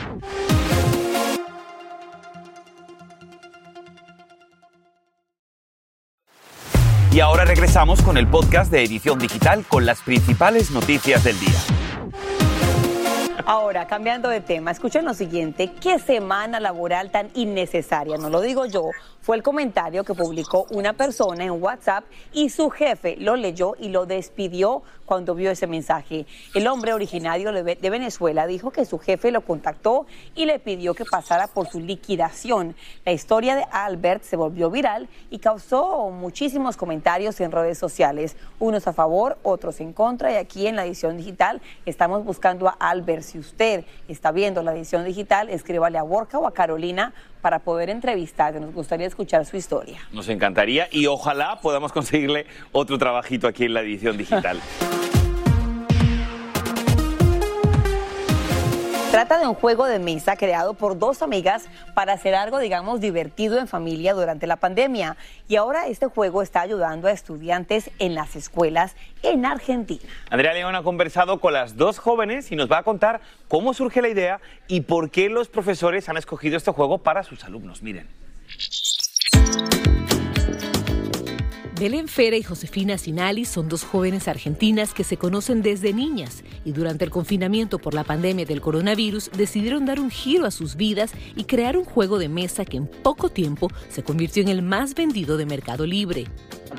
Y 7.12 7.22
ahora 7.22 7.46
regresamos 7.46 8.02
con 8.02 8.18
el 8.18 8.28
podcast 8.28 8.70
de 8.72 8.84
Edición 8.84 9.20
Digital 9.20 9.64
con 9.66 9.86
las 9.86 10.02
principales 10.02 10.72
noticias 10.72 11.24
del 11.24 11.40
día. 11.40 11.85
Ahora, 13.48 13.86
cambiando 13.86 14.28
de 14.30 14.42
tema, 14.42 14.72
escuchen 14.72 15.06
lo 15.06 15.14
siguiente, 15.14 15.72
qué 15.80 16.00
semana 16.00 16.60
laboral 16.60 17.12
tan 17.12 17.30
innecesaria, 17.36 18.18
no 18.18 18.32
lo 18.32 18.42
digo 18.42 18.66
yo, 18.66 18.90
fue 19.22 19.38
el 19.38 19.44
comentario 19.44 20.04
que 20.04 20.16
publicó 20.16 20.66
una 20.72 20.94
persona 20.94 21.44
en 21.44 21.62
WhatsApp 21.62 22.06
y 22.34 22.50
su 22.50 22.72
jefe 22.72 23.18
lo 23.18 23.36
leyó 23.36 23.76
y 23.80 23.90
lo 23.90 24.08
despidió 24.08 24.82
cuando 25.06 25.36
vio 25.36 25.52
ese 25.52 25.68
mensaje. 25.68 26.26
El 26.56 26.68
hombre 26.68 26.94
originario 26.94 27.52
de 27.52 27.90
Venezuela 27.90 28.48
dijo 28.48 28.72
que 28.72 28.86
su 28.86 28.98
jefe 28.98 29.32
lo 29.32 29.42
contactó 29.42 30.08
y 30.36 30.46
le 30.46 30.58
pidió 30.58 30.96
que 30.96 31.06
pasara 31.06 31.48
por 31.48 31.68
su 31.68 31.80
liquidación. 31.80 32.76
La 33.04 33.12
historia 33.12 33.56
de 33.56 33.66
Albert 33.72 34.24
se 34.24 34.36
volvió 34.36 34.72
viral 34.72 35.08
y 35.30 35.40
causó 35.40 36.10
muchísimos 36.10 36.78
comentarios 36.78 37.40
en 37.42 37.52
redes 37.52 37.78
sociales, 37.78 38.36
unos 38.60 38.88
a 38.88 38.94
favor, 38.94 39.38
otros 39.44 39.80
en 39.82 39.94
contra 39.94 40.32
y 40.32 40.36
aquí 40.36 40.66
en 40.66 40.76
la 40.76 40.86
edición 40.86 41.18
digital 41.18 41.62
estamos 41.86 42.24
buscando 42.24 42.68
a 42.68 42.74
Albert. 42.80 43.35
Si 43.36 43.40
usted 43.40 43.84
está 44.08 44.32
viendo 44.32 44.64
la 44.64 44.74
edición 44.74 45.04
digital, 45.04 45.50
escríbale 45.50 45.98
a 45.98 46.04
Borca 46.04 46.40
o 46.40 46.48
a 46.48 46.54
Carolina 46.54 47.14
para 47.42 47.60
poder 47.60 47.90
entrevistar. 47.90 48.54
Nos 48.62 48.74
gustaría 48.74 49.08
escuchar 49.08 49.46
su 49.46 49.58
historia. 49.58 50.00
Nos 50.14 50.30
encantaría 50.30 50.88
y 50.90 51.08
ojalá 51.08 51.60
podamos 51.62 51.92
conseguirle 51.92 52.46
otro 52.72 52.98
trabajito 52.98 53.50
aquí 53.50 53.66
en 53.66 53.74
la 53.74 53.82
edición 53.82 54.16
digital. 54.16 54.62
Trata 59.16 59.40
de 59.40 59.48
un 59.48 59.56
juego 59.56 59.86
de 59.86 59.98
mesa 59.98 60.36
creado 60.36 60.74
por 60.74 61.00
dos 61.00 61.22
amigas 61.22 61.70
para 61.94 62.12
hacer 62.12 62.36
algo, 62.36 62.60
digamos, 62.60 63.00
divertido 63.00 63.58
en 63.60 63.70
familia 63.70 64.14
durante 64.14 64.46
la 64.46 64.58
pandemia. 64.58 65.16
Y 65.48 65.56
ahora 65.56 65.88
este 65.88 66.08
juego 66.08 66.42
está 66.42 66.60
ayudando 66.60 67.08
a 67.08 67.14
estudiantes 67.14 67.92
en 68.00 68.14
las 68.14 68.36
escuelas 68.36 68.94
en 69.24 69.46
Argentina. 69.46 70.04
Andrea 70.30 70.54
León 70.54 70.76
ha 70.76 70.84
conversado 70.84 71.40
con 71.40 71.54
las 71.54 71.78
dos 71.78 71.98
jóvenes 71.98 72.52
y 72.52 72.58
nos 72.58 72.70
va 72.70 72.80
a 72.80 72.84
contar 72.84 73.22
cómo 73.48 73.74
surge 73.74 74.02
la 74.02 74.10
idea 74.10 74.42
y 74.68 74.82
por 74.82 75.10
qué 75.10 75.30
los 75.30 75.48
profesores 75.48 76.10
han 76.10 76.18
escogido 76.18 76.58
este 76.58 76.72
juego 76.72 76.98
para 76.98 77.24
sus 77.24 77.46
alumnos. 77.46 77.82
Miren. 77.82 78.10
Belén 81.78 82.08
Fera 82.08 82.38
y 82.38 82.44
Josefina 82.44 82.98
Sinali 82.98 83.44
son 83.44 83.68
dos 83.68 83.84
jóvenes 83.84 84.30
argentinas 84.30 84.94
que 84.94 85.04
se 85.04 85.18
conocen 85.18 85.62
desde 85.62 85.92
niñas 85.92 86.42
y 86.64 86.72
durante 86.72 87.04
el 87.04 87.12
confinamiento 87.12 87.80
por 87.80 87.94
la 87.94 88.06
pandemia 88.06 88.46
del 88.46 88.62
coronavirus 88.62 89.30
decidieron 89.32 89.86
dar 89.86 90.00
un 90.00 90.10
giro 90.10 90.46
a 90.46 90.52
sus 90.52 90.78
vidas 90.78 91.12
y 91.36 91.44
crear 91.44 91.76
un 91.76 91.84
juego 91.84 92.18
de 92.18 92.30
mesa 92.30 92.64
que 92.64 92.78
en 92.78 92.88
poco 92.88 93.28
tiempo 93.28 93.70
se 93.90 94.04
convirtió 94.04 94.42
en 94.42 94.48
el 94.48 94.62
más 94.62 94.96
vendido 94.96 95.36
de 95.36 95.46
Mercado 95.46 95.86
Libre. 95.86 96.28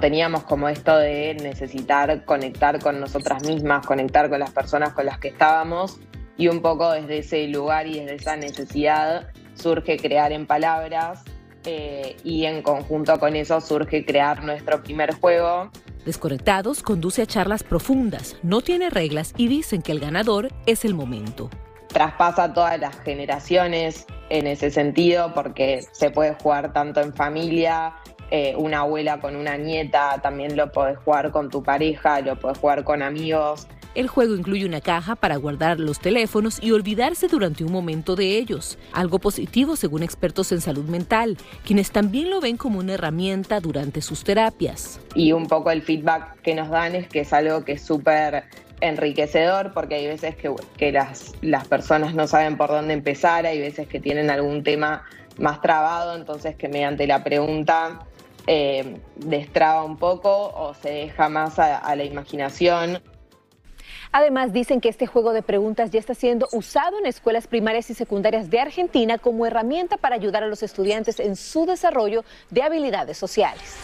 Teníamos 0.01 0.45
como 0.45 0.67
esto 0.67 0.97
de 0.97 1.35
necesitar 1.43 2.25
conectar 2.25 2.81
con 2.81 2.99
nosotras 2.99 3.47
mismas, 3.47 3.85
conectar 3.85 4.31
con 4.31 4.41
las 4.41 4.51
personas 4.51 4.95
con 4.95 5.05
las 5.05 5.19
que 5.19 5.29
estábamos 5.29 5.99
y 6.39 6.49
un 6.49 6.63
poco 6.63 6.91
desde 6.93 7.19
ese 7.19 7.47
lugar 7.49 7.87
y 7.87 8.01
desde 8.01 8.15
esa 8.15 8.37
necesidad 8.37 9.29
surge 9.57 9.99
crear 9.99 10.33
en 10.33 10.47
palabras 10.47 11.23
eh, 11.67 12.17
y 12.25 12.45
en 12.45 12.63
conjunto 12.63 13.19
con 13.19 13.37
eso 13.37 13.61
surge 13.61 14.05
crear 14.05 14.43
nuestro 14.45 14.83
primer 14.83 15.15
juego. 15.15 15.71
Desconectados 16.05 16.83
conduce 16.83 17.23
a 17.23 17.27
charlas 17.27 17.65
profundas, 17.65 18.37
no 18.43 18.61
tiene 18.61 18.91
reglas 18.91 19.35
y 19.37 19.49
dicen 19.49 19.83
que 19.83 19.91
el 19.91 19.99
ganador 19.99 20.51
es 20.67 20.85
el 20.85 20.95
momento. 20.95 21.51
Traspasa 21.89 22.53
todas 22.53 22.79
las 22.79 22.97
generaciones 23.01 24.07
en 24.31 24.47
ese 24.47 24.71
sentido 24.71 25.35
porque 25.35 25.85
se 25.93 26.11
puede 26.11 26.35
jugar 26.35 26.73
tanto 26.73 27.01
en 27.01 27.13
familia, 27.13 27.95
eh, 28.31 28.55
una 28.57 28.81
abuela 28.81 29.21
con 29.21 29.37
una 29.37 29.57
nieta, 29.57 30.21
también 30.23 30.57
lo 30.57 30.71
puedes 30.71 30.99
jugar 30.99 31.31
con 31.31 31.49
tu 31.49 31.63
pareja, 31.63 32.21
lo 32.21 32.39
puedes 32.39 32.59
jugar 32.59 32.85
con 32.85 33.03
amigos. 33.03 33.67
El 33.97 34.09
juego 34.09 34.35
incluye 34.37 34.67
una 34.67 34.83
caja 34.83 35.17
para 35.17 35.37
guardar 35.37 35.81
los 35.81 36.01
teléfonos 36.01 36.63
y 36.63 36.71
olvidarse 36.73 37.29
durante 37.29 37.65
un 37.65 37.73
momento 37.73 38.15
de 38.15 38.37
ellos, 38.37 38.77
algo 38.93 39.19
positivo 39.19 39.75
según 39.75 40.03
expertos 40.03 40.53
en 40.53 40.61
salud 40.61 40.85
mental, 40.85 41.39
quienes 41.65 41.91
también 41.91 42.29
lo 42.29 42.43
ven 42.43 42.59
como 42.59 42.81
una 42.81 42.93
herramienta 42.93 43.59
durante 43.59 44.03
sus 44.03 44.23
terapias. 44.23 45.01
Y 45.15 45.33
un 45.33 45.47
poco 45.47 45.71
el 45.71 45.81
feedback 45.81 46.43
que 46.43 46.55
nos 46.55 46.69
dan 46.69 46.95
es 46.95 47.09
que 47.09 47.21
es 47.21 47.33
algo 47.33 47.65
que 47.65 47.73
es 47.73 47.83
súper 47.83 48.45
enriquecedor 48.83 49.73
porque 49.73 49.95
hay 49.95 50.09
veces 50.09 50.37
que, 50.37 50.93
las 51.41 51.67
personas 51.67 52.15
no 52.15 52.27
saben 52.27 52.59
por 52.59 52.69
dónde 52.69 52.93
empezar, 52.93 53.47
hay 53.47 53.61
veces 53.61 53.89
que 53.89 53.99
tienen 53.99 54.29
algún 54.29 54.63
tema 54.63 55.05
más 55.39 55.63
trabado, 55.63 56.17
entonces 56.17 56.55
que 56.55 56.69
mediante 56.69 57.07
la 57.07 57.25
pregunta 57.25 58.01
eh, 58.47 58.99
destraba 59.17 59.85
un 59.85 59.97
poco 59.97 60.53
o 60.55 60.75
se 60.75 60.91
deja 60.91 61.31
más 61.31 61.59
a, 61.59 61.79
a 61.79 61.97
la 61.97 62.05
imaginación. 62.05 63.01
Además, 64.19 64.55
dicen 64.55 64.81
que 64.81 64.89
este 64.89 65.07
juego 65.07 65.35
de 65.35 65.43
preguntas 65.43 65.91
ya 65.91 66.01
está 66.01 66.15
siendo 66.15 66.49
usado 66.53 66.99
en 66.99 67.05
escuelas 67.05 67.47
primarias 67.47 67.91
y 67.91 67.95
secundarias 67.95 68.49
de 68.49 68.61
Argentina 68.61 69.19
como 69.19 69.45
herramienta 69.45 69.99
para 69.99 70.15
ayudar 70.15 70.43
a 70.43 70.47
los 70.47 70.63
estudiantes 70.63 71.21
en 71.21 71.37
su 71.37 71.67
desarrollo 71.67 72.25
de 72.49 72.63
habilidades 72.63 73.19
sociales. 73.19 73.77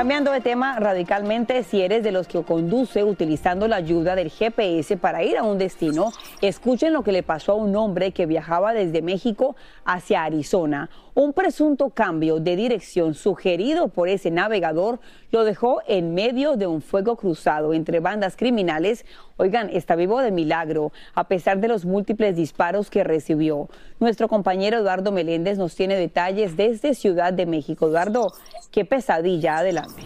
Cambiando 0.00 0.32
de 0.32 0.40
tema 0.40 0.80
radicalmente, 0.80 1.62
si 1.62 1.82
eres 1.82 2.02
de 2.02 2.10
los 2.10 2.26
que 2.26 2.42
conduce 2.42 3.04
utilizando 3.04 3.68
la 3.68 3.76
ayuda 3.76 4.16
del 4.16 4.30
GPS 4.30 4.96
para 4.96 5.22
ir 5.22 5.36
a 5.36 5.42
un 5.42 5.58
destino, 5.58 6.10
escuchen 6.40 6.94
lo 6.94 7.02
que 7.02 7.12
le 7.12 7.22
pasó 7.22 7.52
a 7.52 7.56
un 7.56 7.76
hombre 7.76 8.12
que 8.12 8.24
viajaba 8.24 8.72
desde 8.72 9.02
México 9.02 9.56
hacia 9.84 10.24
Arizona. 10.24 10.88
Un 11.12 11.34
presunto 11.34 11.90
cambio 11.90 12.40
de 12.40 12.56
dirección 12.56 13.12
sugerido 13.12 13.88
por 13.88 14.08
ese 14.08 14.30
navegador 14.30 15.00
lo 15.32 15.44
dejó 15.44 15.82
en 15.86 16.14
medio 16.14 16.56
de 16.56 16.66
un 16.66 16.80
fuego 16.80 17.16
cruzado 17.16 17.74
entre 17.74 18.00
bandas 18.00 18.36
criminales. 18.36 19.04
Oigan, 19.36 19.68
está 19.68 19.96
vivo 19.96 20.22
de 20.22 20.30
milagro, 20.30 20.92
a 21.14 21.24
pesar 21.24 21.58
de 21.58 21.68
los 21.68 21.84
múltiples 21.84 22.36
disparos 22.36 22.88
que 22.88 23.04
recibió. 23.04 23.68
Nuestro 24.00 24.28
compañero 24.28 24.78
Eduardo 24.78 25.12
Meléndez 25.12 25.58
nos 25.58 25.74
tiene 25.74 25.94
detalles 25.94 26.56
desde 26.56 26.94
Ciudad 26.94 27.34
de 27.34 27.44
México. 27.44 27.86
Eduardo, 27.86 28.32
qué 28.70 28.86
pesadilla, 28.86 29.58
adelante. 29.58 30.02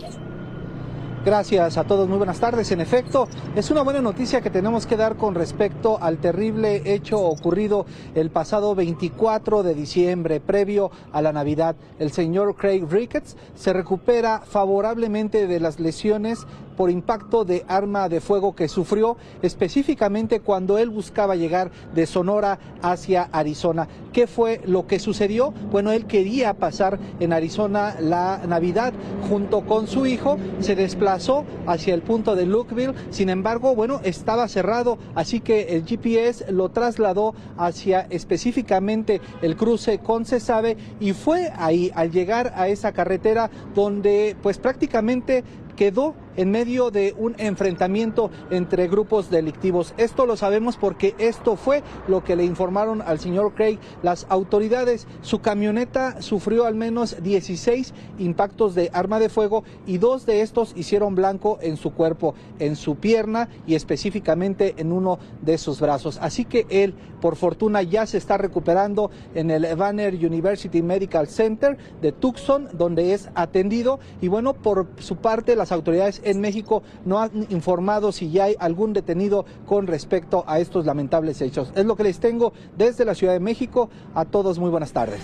Gracias 1.25 1.79
a 1.79 1.85
todos, 1.85 2.07
muy 2.07 2.19
buenas 2.19 2.39
tardes. 2.39 2.71
En 2.73 2.83
efecto, 2.83 3.29
es 3.55 3.71
una 3.71 3.81
buena 3.81 4.03
noticia 4.03 4.43
que 4.43 4.51
tenemos 4.51 4.87
que 4.87 4.99
dar 4.99 5.17
con 5.17 5.35
respecto 5.35 5.97
al 6.03 6.19
terrible 6.19 6.83
hecho 6.85 7.19
ocurrido 7.19 7.87
el 8.15 8.29
pasado 8.31 8.75
24 8.75 9.63
de 9.63 9.75
diciembre, 9.75 10.41
previo 10.41 10.91
a 11.13 11.23
la 11.23 11.33
Navidad. 11.33 11.77
El 11.99 12.11
señor 12.11 12.57
Craig 12.57 12.85
Ricketts 12.91 13.37
se 13.55 13.73
recupera 13.73 14.41
favorablemente 14.41 15.47
de 15.47 15.61
las 15.61 15.81
lesiones 15.81 16.47
por 16.77 16.91
impacto 16.91 17.45
de 17.45 17.65
arma 17.69 18.09
de 18.09 18.21
fuego 18.21 18.55
que 18.55 18.69
sufrió 18.69 19.17
específicamente 19.43 20.41
cuando 20.41 20.79
él 20.79 20.91
buscaba 20.91 21.37
llegar 21.37 21.71
de 21.95 22.07
Sonora 22.07 22.59
hacia 22.83 23.29
Arizona. 23.33 23.89
¿Qué 24.13 24.27
fue 24.27 24.61
lo 24.67 24.87
que 24.87 24.99
sucedió? 24.99 25.53
Bueno, 25.71 25.93
él 25.93 26.07
quería 26.07 26.55
pasar 26.55 26.99
en 27.21 27.33
Arizona 27.33 27.97
la 28.01 28.41
Navidad 28.47 28.93
junto 29.29 29.63
con 29.63 29.87
su 29.87 30.07
hijo, 30.07 30.39
se 30.61 30.77
desplazó 30.77 31.45
hacia 31.67 31.95
el 31.95 32.03
punto 32.03 32.37
de 32.37 32.47
Lukeville, 32.47 32.95
sin 33.11 33.29
embargo, 33.29 33.75
bueno, 33.75 34.01
estaba 34.05 34.49
cerrado, 34.49 34.99
así 35.15 35.41
que 35.41 35.77
el 35.77 35.85
GPS 35.85 36.53
lo 36.53 36.71
trasladó 36.71 37.35
hacia 37.57 38.03
específicamente 38.11 39.21
el 39.43 39.57
cruce 39.57 39.99
con 39.99 40.25
Cesave 40.25 40.77
y 41.01 41.13
fue 41.13 41.53
ahí 41.57 41.91
al 41.95 42.11
llegar 42.11 42.53
a 42.57 42.69
esa 42.69 42.93
carretera 42.93 43.51
donde 43.75 44.37
pues 44.43 44.59
prácticamente 44.59 45.45
quedó 45.77 46.15
en 46.37 46.51
medio 46.51 46.91
de 46.91 47.15
un 47.19 47.35
enfrentamiento 47.39 48.31
entre 48.51 48.89
grupos 48.89 49.31
delictivos. 49.31 49.95
Esto 49.97 50.27
lo 50.27 50.37
sabemos 50.37 50.77
porque 50.77 51.15
esto 51.19 51.57
fue 51.57 51.83
lo 52.09 52.25
que 52.25 52.37
le 52.37 52.45
informaron 52.45 53.03
al 53.03 53.19
señor 53.19 53.55
Craig 53.55 53.79
las 54.03 54.27
autoridades. 54.29 55.07
Su 55.23 55.41
camioneta 55.41 56.21
sufrió 56.23 56.67
al 56.67 56.75
menos 56.75 57.23
16 57.23 57.95
impactos 58.19 58.75
de 58.75 58.91
arma 58.93 59.19
de 59.19 59.29
fuego 59.29 59.65
y 59.87 59.99
dos 59.99 60.27
de 60.27 60.41
estos 60.41 60.73
hicieron 60.77 61.15
blanco 61.15 61.59
en 61.61 61.77
su 61.77 61.93
cuerpo, 61.93 62.35
en 62.59 62.77
su 62.77 62.97
pierna 62.97 63.49
y 63.67 63.75
específicamente 63.75 64.75
en 64.79 64.93
uno 64.93 65.19
de 65.43 65.59
sus 65.59 65.81
brazos. 65.81 66.19
Así 66.21 66.45
que 66.45 66.67
él, 66.69 66.95
por 67.25 67.37
fortuna, 67.37 67.81
ya 67.81 68.05
se 68.05 68.19
está 68.19 68.37
recuperando 68.37 69.11
en 69.35 69.51
el 69.51 69.75
Banner 69.77 70.15
University 70.15 70.83
Medical 70.83 71.27
Center 71.27 71.79
de 72.03 72.13
Tucson, 72.13 72.69
donde 72.75 73.15
es 73.15 73.31
atendido. 73.35 73.99
Y 74.21 74.29
bueno, 74.29 74.53
por 74.53 74.89
su 74.99 75.17
parte, 75.17 75.57
las 75.57 75.73
autoridades 75.73 76.21
en 76.23 76.43
México 76.43 76.83
no 77.07 77.21
han 77.21 77.47
informado 77.49 78.13
si 78.13 78.31
ya 78.31 78.45
hay 78.45 78.57
algún 78.59 78.93
detenido 78.93 79.47
con 79.65 79.87
respecto 79.87 80.45
a 80.47 80.61
estos 80.61 80.85
lamentables 80.85 81.41
hechos. 81.41 81.73
Es 81.75 81.87
lo 81.87 81.97
que 81.97 82.03
les 82.03 82.21
tengo 82.21 82.53
desde 82.77 83.07
la 83.07 83.15
Ciudad 83.15 83.33
de 83.33 83.41
México. 83.41 83.89
A 84.15 84.27
todos 84.27 84.59
muy 84.59 84.69
buenas 84.69 84.93
tardes. 84.93 85.23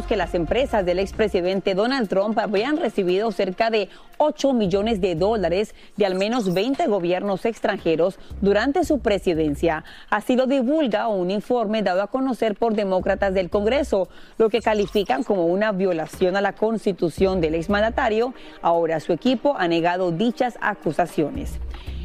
Que 0.00 0.16
las 0.16 0.34
empresas 0.34 0.86
del 0.86 0.98
expresidente 0.98 1.74
Donald 1.74 2.08
Trump 2.08 2.38
habían 2.38 2.78
recibido 2.78 3.30
cerca 3.30 3.68
de 3.68 3.90
8 4.16 4.54
millones 4.54 5.02
de 5.02 5.14
dólares 5.14 5.74
de 5.98 6.06
al 6.06 6.14
menos 6.14 6.54
20 6.54 6.86
gobiernos 6.86 7.44
extranjeros 7.44 8.18
durante 8.40 8.84
su 8.84 9.00
presidencia. 9.00 9.84
Así 10.08 10.34
lo 10.34 10.46
divulga 10.46 11.08
un 11.08 11.30
informe 11.30 11.82
dado 11.82 12.00
a 12.00 12.06
conocer 12.06 12.54
por 12.54 12.74
demócratas 12.74 13.34
del 13.34 13.50
Congreso, 13.50 14.08
lo 14.38 14.48
que 14.48 14.62
califican 14.62 15.24
como 15.24 15.44
una 15.44 15.72
violación 15.72 16.36
a 16.36 16.40
la 16.40 16.54
constitución 16.54 17.42
del 17.42 17.54
exmandatario. 17.54 18.32
Ahora 18.62 18.98
su 18.98 19.12
equipo 19.12 19.56
ha 19.58 19.68
negado 19.68 20.10
dichas 20.10 20.56
acusaciones. 20.62 21.60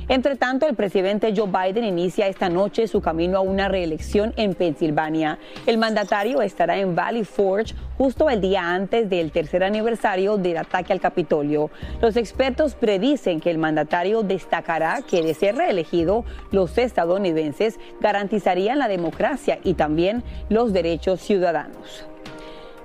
Entre 0.10 0.38
tanto, 0.38 0.68
el 0.68 0.76
presidente 0.76 1.34
Joe 1.36 1.50
Biden 1.52 1.84
inicia 1.84 2.28
esta 2.28 2.48
noche 2.48 2.88
su 2.88 3.02
camino 3.02 3.38
a 3.38 3.42
una 3.42 3.68
reelección 3.68 4.34
en 4.38 4.54
Pensilvania. 4.54 5.38
El 5.66 5.78
mandatario 5.78 6.42
estará 6.42 6.78
en 6.78 6.96
Valley 6.96 7.26
Forge 7.26 7.76
justo 7.98 8.30
el 8.30 8.40
día 8.40 8.74
antes 8.74 9.10
del 9.10 9.34
tercer 9.34 9.66
aniversario 9.66 10.38
del 10.38 10.60
ataque 10.60 10.94
al 10.94 11.02
Capitolio. 11.02 11.72
Los 12.02 12.16
expertos 12.16 12.76
predicen 12.76 13.42
que 13.42 13.52
el 13.52 13.58
mandatario 13.58 14.24
destacará 14.24 15.02
que 15.02 15.22
de 15.22 15.34
ser 15.34 15.58
reelegido, 15.58 16.24
los 16.52 16.78
estadounidenses 16.78 17.78
garantizarían 18.00 18.80
la 18.80 18.88
democracia 18.88 19.60
y 19.66 19.74
también 19.74 20.24
los 20.48 20.72
derechos 20.72 21.20
ciudadanos. 21.20 22.08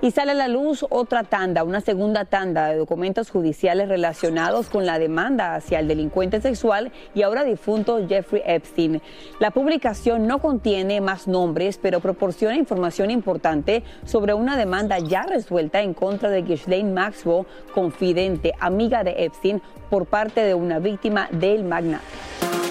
Y 0.03 0.11
sale 0.11 0.31
a 0.31 0.35
la 0.35 0.49
luz 0.49 0.85
otra 0.89 1.23
tanda, 1.23 1.63
una 1.63 1.79
segunda 1.79 2.25
tanda 2.25 2.67
de 2.67 2.75
documentos 2.75 3.29
judiciales 3.29 3.87
relacionados 3.87 4.67
con 4.67 4.85
la 4.85 4.99
demanda 4.99 5.55
hacia 5.55 5.79
el 5.79 5.87
delincuente 5.87 6.41
sexual 6.41 6.91
y 7.15 7.21
ahora 7.21 7.45
difunto 7.45 8.05
Jeffrey 8.05 8.41
Epstein. 8.45 9.01
La 9.39 9.51
publicación 9.51 10.27
no 10.27 10.39
contiene 10.39 10.99
más 10.99 11.29
nombres, 11.29 11.79
pero 11.81 12.01
proporciona 12.01 12.57
información 12.57 13.11
importante 13.11 13.85
sobre 14.03 14.33
una 14.33 14.57
demanda 14.57 14.99
ya 14.99 15.23
resuelta 15.23 15.81
en 15.81 15.93
contra 15.93 16.29
de 16.29 16.41
Ghislaine 16.41 16.91
Maxwell, 16.91 17.45
confidente, 17.73 18.51
amiga 18.59 19.05
de 19.05 19.23
Epstein, 19.23 19.61
por 19.89 20.05
parte 20.05 20.41
de 20.41 20.53
una 20.53 20.79
víctima 20.79 21.29
del 21.31 21.63
magnate. 21.63 22.62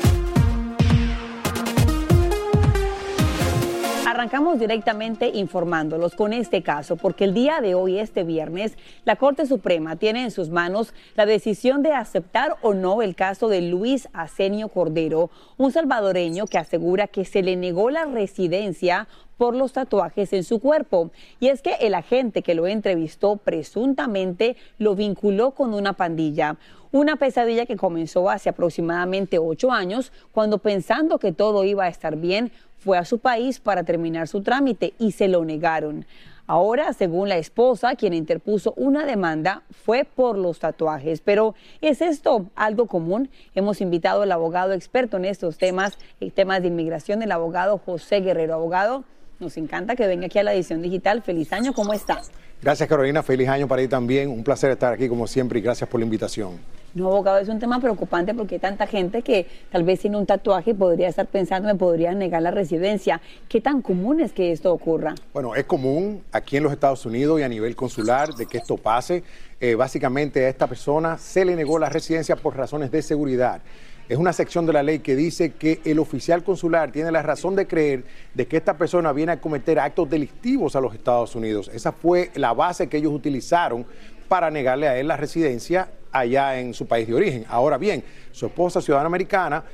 Arrancamos 4.12 4.60
directamente 4.60 5.30
informándolos 5.32 6.14
con 6.14 6.34
este 6.34 6.62
caso, 6.62 6.96
porque 6.96 7.24
el 7.24 7.32
día 7.32 7.62
de 7.62 7.74
hoy, 7.74 7.98
este 7.98 8.24
viernes, 8.24 8.76
la 9.06 9.16
Corte 9.16 9.46
Suprema 9.46 9.96
tiene 9.96 10.22
en 10.24 10.30
sus 10.30 10.50
manos 10.50 10.92
la 11.14 11.24
decisión 11.24 11.82
de 11.82 11.94
aceptar 11.94 12.56
o 12.60 12.74
no 12.74 13.00
el 13.00 13.14
caso 13.14 13.48
de 13.48 13.62
Luis 13.62 14.10
Asenio 14.12 14.68
Cordero, 14.68 15.30
un 15.56 15.72
salvadoreño 15.72 16.46
que 16.46 16.58
asegura 16.58 17.06
que 17.06 17.24
se 17.24 17.42
le 17.42 17.56
negó 17.56 17.88
la 17.88 18.04
residencia 18.04 19.08
por 19.42 19.56
los 19.56 19.72
tatuajes 19.72 20.32
en 20.34 20.44
su 20.44 20.60
cuerpo. 20.60 21.10
Y 21.40 21.48
es 21.48 21.62
que 21.62 21.74
el 21.80 21.94
agente 21.94 22.42
que 22.42 22.54
lo 22.54 22.68
entrevistó 22.68 23.38
presuntamente 23.38 24.54
lo 24.78 24.94
vinculó 24.94 25.50
con 25.50 25.74
una 25.74 25.94
pandilla. 25.94 26.58
Una 26.92 27.16
pesadilla 27.16 27.66
que 27.66 27.74
comenzó 27.74 28.30
hace 28.30 28.50
aproximadamente 28.50 29.40
ocho 29.40 29.72
años, 29.72 30.12
cuando 30.30 30.58
pensando 30.58 31.18
que 31.18 31.32
todo 31.32 31.64
iba 31.64 31.86
a 31.86 31.88
estar 31.88 32.14
bien, 32.14 32.52
fue 32.78 32.98
a 32.98 33.04
su 33.04 33.18
país 33.18 33.58
para 33.58 33.82
terminar 33.82 34.28
su 34.28 34.44
trámite 34.44 34.94
y 35.00 35.10
se 35.10 35.26
lo 35.26 35.44
negaron. 35.44 36.06
Ahora, 36.46 36.92
según 36.92 37.28
la 37.28 37.36
esposa, 37.36 37.96
quien 37.96 38.14
interpuso 38.14 38.74
una 38.76 39.04
demanda 39.04 39.64
fue 39.72 40.04
por 40.04 40.38
los 40.38 40.60
tatuajes. 40.60 41.20
Pero 41.20 41.56
¿es 41.80 42.00
esto 42.00 42.46
algo 42.54 42.86
común? 42.86 43.28
Hemos 43.56 43.80
invitado 43.80 44.22
al 44.22 44.30
abogado 44.30 44.72
experto 44.72 45.16
en 45.16 45.24
estos 45.24 45.58
temas, 45.58 45.98
el 46.20 46.32
temas 46.32 46.62
de 46.62 46.68
inmigración, 46.68 47.22
el 47.22 47.32
abogado 47.32 47.78
José 47.78 48.20
Guerrero. 48.20 48.54
Abogado, 48.54 49.02
nos 49.42 49.56
encanta 49.58 49.94
que 49.94 50.06
venga 50.06 50.26
aquí 50.26 50.38
a 50.38 50.42
la 50.42 50.54
edición 50.54 50.80
digital. 50.80 51.22
Feliz 51.22 51.52
año, 51.52 51.74
¿cómo 51.74 51.92
está? 51.92 52.22
Gracias 52.62 52.88
Carolina, 52.88 53.22
feliz 53.22 53.48
año 53.48 53.66
para 53.68 53.82
ti 53.82 53.88
también. 53.88 54.30
Un 54.30 54.44
placer 54.44 54.70
estar 54.70 54.94
aquí 54.94 55.08
como 55.08 55.26
siempre 55.26 55.58
y 55.58 55.62
gracias 55.62 55.90
por 55.90 56.00
la 56.00 56.04
invitación. 56.04 56.60
No, 56.94 57.08
abogado, 57.08 57.38
es 57.38 57.48
un 57.48 57.58
tema 57.58 57.80
preocupante 57.80 58.34
porque 58.34 58.56
hay 58.56 58.60
tanta 58.60 58.86
gente 58.86 59.22
que 59.22 59.46
tal 59.70 59.82
vez 59.82 60.00
sin 60.00 60.14
un 60.14 60.26
tatuaje 60.26 60.74
podría 60.74 61.08
estar 61.08 61.26
pensando, 61.26 61.66
me 61.66 61.74
podría 61.74 62.12
negar 62.12 62.42
la 62.42 62.50
residencia. 62.50 63.20
¿Qué 63.48 63.60
tan 63.62 63.80
común 63.80 64.20
es 64.20 64.32
que 64.32 64.52
esto 64.52 64.72
ocurra? 64.72 65.14
Bueno, 65.32 65.54
es 65.54 65.64
común 65.64 66.22
aquí 66.32 66.58
en 66.58 66.62
los 66.62 66.72
Estados 66.72 67.04
Unidos 67.06 67.40
y 67.40 67.42
a 67.42 67.48
nivel 67.48 67.74
consular 67.74 68.34
de 68.34 68.46
que 68.46 68.58
esto 68.58 68.76
pase. 68.76 69.24
Eh, 69.58 69.74
básicamente 69.74 70.44
a 70.44 70.48
esta 70.48 70.66
persona 70.66 71.16
se 71.16 71.44
le 71.44 71.56
negó 71.56 71.78
la 71.78 71.88
residencia 71.88 72.36
por 72.36 72.56
razones 72.56 72.90
de 72.90 73.00
seguridad. 73.00 73.62
Es 74.08 74.18
una 74.18 74.32
sección 74.32 74.66
de 74.66 74.72
la 74.72 74.82
ley 74.82 74.98
que 74.98 75.14
dice 75.14 75.52
que 75.52 75.80
el 75.84 75.98
oficial 75.98 76.42
consular 76.42 76.90
tiene 76.90 77.12
la 77.12 77.22
razón 77.22 77.54
de 77.54 77.66
creer 77.66 78.04
de 78.34 78.46
que 78.46 78.56
esta 78.56 78.76
persona 78.76 79.12
viene 79.12 79.32
a 79.32 79.40
cometer 79.40 79.78
actos 79.78 80.10
delictivos 80.10 80.74
a 80.74 80.80
los 80.80 80.94
Estados 80.94 81.34
Unidos. 81.36 81.70
Esa 81.72 81.92
fue 81.92 82.30
la 82.34 82.52
base 82.52 82.88
que 82.88 82.96
ellos 82.96 83.12
utilizaron 83.12 83.86
para 84.28 84.50
negarle 84.50 84.88
a 84.88 84.98
él 84.98 85.08
la 85.08 85.16
residencia 85.16 85.88
allá 86.10 86.58
en 86.58 86.74
su 86.74 86.86
país 86.86 87.06
de 87.06 87.14
origen. 87.14 87.44
Ahora 87.48 87.78
bien, 87.78 88.02
su 88.32 88.46
esposa 88.46 88.80
ciudadana 88.80 89.06
americana 89.06 89.64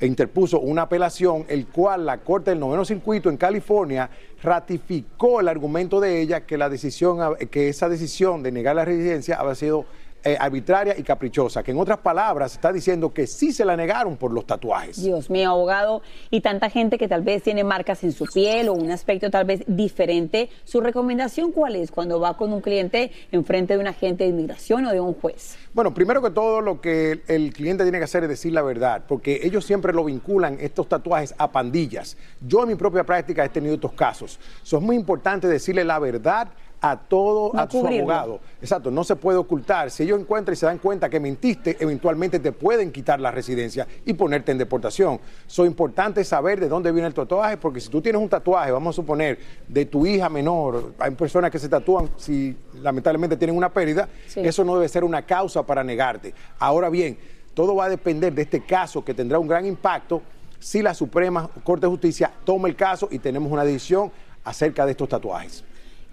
interpuso 0.00 0.60
una 0.60 0.82
apelación, 0.82 1.44
el 1.48 1.66
cual 1.66 2.06
la 2.06 2.18
Corte 2.18 2.50
del 2.50 2.60
Noveno 2.60 2.84
Circuito 2.84 3.30
en 3.30 3.36
California 3.36 4.10
ratificó 4.42 5.40
el 5.40 5.48
argumento 5.48 6.00
de 6.00 6.20
ella 6.20 6.40
que 6.46 6.58
la 6.58 6.68
decisión, 6.68 7.36
que 7.50 7.68
esa 7.68 7.88
decisión 7.88 8.42
de 8.42 8.50
negar 8.50 8.76
la 8.76 8.84
residencia 8.84 9.36
había 9.36 9.54
sido 9.54 9.86
eh, 10.24 10.36
arbitraria 10.40 10.94
y 10.98 11.02
caprichosa, 11.02 11.62
que 11.62 11.72
en 11.72 11.78
otras 11.78 11.98
palabras 11.98 12.54
está 12.54 12.72
diciendo 12.72 13.12
que 13.12 13.26
sí 13.26 13.52
se 13.52 13.64
la 13.64 13.76
negaron 13.76 14.16
por 14.16 14.32
los 14.32 14.46
tatuajes. 14.46 15.02
Dios 15.02 15.28
mío, 15.28 15.50
abogado, 15.50 16.00
y 16.30 16.40
tanta 16.40 16.70
gente 16.70 16.96
que 16.96 17.08
tal 17.08 17.20
vez 17.20 17.42
tiene 17.42 17.62
marcas 17.62 18.02
en 18.04 18.12
su 18.12 18.24
piel 18.24 18.68
o 18.68 18.72
un 18.72 18.90
aspecto 18.90 19.30
tal 19.30 19.44
vez 19.44 19.64
diferente, 19.66 20.48
¿su 20.64 20.80
recomendación 20.80 21.52
cuál 21.52 21.76
es 21.76 21.90
cuando 21.90 22.20
va 22.20 22.36
con 22.38 22.52
un 22.52 22.62
cliente 22.62 23.12
enfrente 23.32 23.74
de 23.74 23.80
un 23.80 23.86
agente 23.86 24.24
de 24.24 24.30
inmigración 24.30 24.86
o 24.86 24.92
de 24.92 25.00
un 25.00 25.12
juez? 25.12 25.58
Bueno, 25.74 25.92
primero 25.92 26.22
que 26.22 26.30
todo 26.30 26.60
lo 26.60 26.80
que 26.80 27.20
el 27.28 27.52
cliente 27.52 27.82
tiene 27.82 27.98
que 27.98 28.04
hacer 28.04 28.22
es 28.22 28.28
decir 28.30 28.52
la 28.52 28.62
verdad, 28.62 29.02
porque 29.06 29.40
ellos 29.42 29.64
siempre 29.64 29.92
lo 29.92 30.04
vinculan 30.04 30.56
estos 30.60 30.88
tatuajes 30.88 31.34
a 31.36 31.52
pandillas. 31.52 32.16
Yo 32.40 32.62
en 32.62 32.68
mi 32.68 32.74
propia 32.76 33.04
práctica 33.04 33.44
he 33.44 33.48
tenido 33.50 33.74
estos 33.74 33.92
casos. 33.92 34.38
Eso 34.62 34.78
es 34.78 34.82
muy 34.82 34.96
importante 34.96 35.48
decirle 35.48 35.84
la 35.84 35.98
verdad 35.98 36.48
a 36.84 36.98
todo 36.98 37.56
a 37.56 37.70
su 37.70 37.86
abogado. 37.86 38.40
Exacto, 38.60 38.90
no 38.90 39.04
se 39.04 39.16
puede 39.16 39.38
ocultar. 39.38 39.90
Si 39.90 40.02
ellos 40.02 40.20
encuentran 40.20 40.52
y 40.52 40.56
se 40.56 40.66
dan 40.66 40.76
cuenta 40.76 41.08
que 41.08 41.18
mentiste, 41.18 41.78
eventualmente 41.80 42.38
te 42.38 42.52
pueden 42.52 42.92
quitar 42.92 43.20
la 43.20 43.30
residencia 43.30 43.86
y 44.04 44.12
ponerte 44.12 44.52
en 44.52 44.58
deportación. 44.58 45.18
Es 45.48 45.58
importante 45.60 46.22
saber 46.24 46.60
de 46.60 46.68
dónde 46.68 46.92
viene 46.92 47.08
el 47.08 47.14
tatuaje, 47.14 47.56
porque 47.56 47.80
si 47.80 47.88
tú 47.88 48.02
tienes 48.02 48.20
un 48.20 48.28
tatuaje, 48.28 48.70
vamos 48.70 48.94
a 48.94 48.96
suponer, 48.96 49.38
de 49.66 49.86
tu 49.86 50.04
hija 50.04 50.28
menor, 50.28 50.92
hay 50.98 51.12
personas 51.12 51.50
que 51.50 51.58
se 51.58 51.70
tatúan 51.70 52.10
si 52.18 52.54
lamentablemente 52.82 53.38
tienen 53.38 53.56
una 53.56 53.72
pérdida, 53.72 54.06
eso 54.36 54.62
no 54.62 54.74
debe 54.74 54.88
ser 54.90 55.04
una 55.04 55.22
causa 55.22 55.62
para 55.62 55.82
negarte. 55.82 56.34
Ahora 56.58 56.90
bien, 56.90 57.16
todo 57.54 57.74
va 57.76 57.86
a 57.86 57.88
depender 57.88 58.34
de 58.34 58.42
este 58.42 58.60
caso 58.60 59.02
que 59.02 59.14
tendrá 59.14 59.38
un 59.38 59.48
gran 59.48 59.64
impacto 59.64 60.20
si 60.58 60.82
la 60.82 60.92
Suprema 60.92 61.48
Corte 61.62 61.86
de 61.86 61.90
Justicia 61.90 62.30
toma 62.44 62.68
el 62.68 62.76
caso 62.76 63.08
y 63.10 63.18
tenemos 63.18 63.50
una 63.50 63.64
decisión 63.64 64.12
acerca 64.44 64.84
de 64.84 64.90
estos 64.90 65.08
tatuajes. 65.08 65.64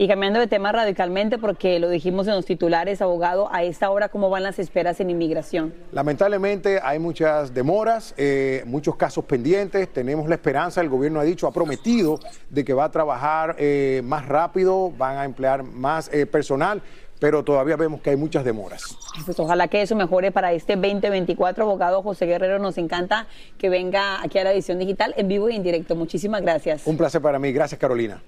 Y 0.01 0.07
cambiando 0.07 0.39
de 0.39 0.47
tema 0.47 0.71
radicalmente, 0.71 1.37
porque 1.37 1.79
lo 1.79 1.87
dijimos 1.87 2.27
en 2.27 2.33
los 2.33 2.43
titulares, 2.43 3.03
abogado, 3.03 3.53
a 3.53 3.61
esta 3.61 3.91
hora, 3.91 4.09
¿cómo 4.09 4.31
van 4.31 4.41
las 4.41 4.57
esperas 4.57 4.99
en 4.99 5.11
inmigración? 5.11 5.75
Lamentablemente 5.91 6.79
hay 6.81 6.97
muchas 6.97 7.53
demoras, 7.53 8.15
eh, 8.17 8.63
muchos 8.65 8.95
casos 8.95 9.25
pendientes. 9.25 9.87
Tenemos 9.93 10.27
la 10.27 10.33
esperanza, 10.33 10.81
el 10.81 10.89
gobierno 10.89 11.19
ha 11.19 11.23
dicho, 11.23 11.45
ha 11.45 11.51
prometido 11.51 12.19
de 12.49 12.65
que 12.65 12.73
va 12.73 12.85
a 12.85 12.89
trabajar 12.89 13.55
eh, 13.59 14.01
más 14.03 14.27
rápido, 14.27 14.89
van 14.89 15.17
a 15.17 15.23
emplear 15.23 15.61
más 15.61 16.09
eh, 16.11 16.25
personal 16.25 16.81
pero 17.19 17.43
todavía 17.43 17.75
vemos 17.75 18.01
que 18.01 18.09
hay 18.09 18.15
muchas 18.15 18.43
demoras. 18.43 18.97
Pues 19.27 19.39
ojalá 19.39 19.67
que 19.67 19.83
eso 19.83 19.95
mejore 19.95 20.31
para 20.31 20.53
este 20.53 20.75
2024. 20.75 21.63
Abogado 21.63 22.01
José 22.01 22.25
Guerrero, 22.25 22.57
nos 22.57 22.79
encanta 22.79 23.27
que 23.59 23.69
venga 23.69 24.23
aquí 24.23 24.39
a 24.39 24.43
la 24.43 24.51
edición 24.51 24.79
digital 24.79 25.13
en 25.15 25.27
vivo 25.27 25.47
y 25.47 25.55
en 25.55 25.61
directo. 25.61 25.95
Muchísimas 25.95 26.41
gracias. 26.41 26.87
Un 26.87 26.97
placer 26.97 27.21
para 27.21 27.37
mí. 27.37 27.51
Gracias, 27.51 27.79
Carolina. 27.79 28.23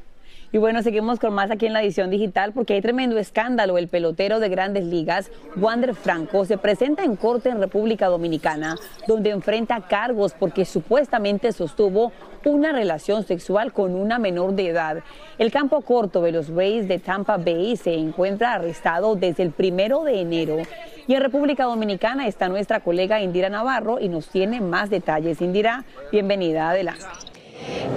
Y 0.53 0.59
bueno, 0.59 0.83
seguimos 0.83 1.17
con 1.17 1.33
más 1.33 1.49
aquí 1.49 1.65
en 1.65 1.73
la 1.73 1.81
edición 1.81 2.11
digital 2.11 2.53
porque 2.53 2.75
hay 2.75 2.81
tremendo 2.81 3.17
escándalo. 3.17 3.79
El 3.79 3.87
pelotero 3.87 4.39
de 4.39 4.49
grandes 4.49 4.83
ligas, 4.83 5.31
Wander 5.55 5.95
Franco, 5.95 6.45
se 6.45 6.59
presenta 6.59 7.03
en 7.03 7.15
corte 7.15 7.49
en 7.49 7.59
República 7.59 8.05
Dominicana, 8.05 8.75
donde 9.07 9.31
enfrenta 9.31 9.81
cargos 9.81 10.35
porque 10.37 10.65
supuestamente 10.65 11.53
sostuvo 11.53 12.11
una 12.45 12.71
relación 12.71 13.23
sexual 13.23 13.73
con 13.73 13.95
una 13.95 14.19
menor 14.19 14.53
de 14.53 14.67
edad. 14.67 14.99
El 15.39 15.51
campo 15.51 15.81
corto 15.81 16.21
de 16.21 16.31
los 16.31 16.49
Rays 16.49 16.87
de 16.87 16.99
Tampa 16.99 17.37
Bay 17.37 17.75
se 17.75 17.95
encuentra 17.95 18.53
arrestado 18.53 19.15
desde 19.15 19.41
el 19.41 19.49
primero 19.49 20.03
de 20.03 20.21
enero. 20.21 20.57
Y 21.07 21.15
en 21.15 21.21
República 21.21 21.63
Dominicana 21.63 22.27
está 22.27 22.47
nuestra 22.47 22.81
colega 22.81 23.21
Indira 23.21 23.49
Navarro 23.49 23.99
y 23.99 24.07
nos 24.07 24.27
tiene 24.27 24.61
más 24.61 24.91
detalles. 24.91 25.41
Indira, 25.41 25.83
bienvenida, 26.11 26.69
adelante. 26.69 27.32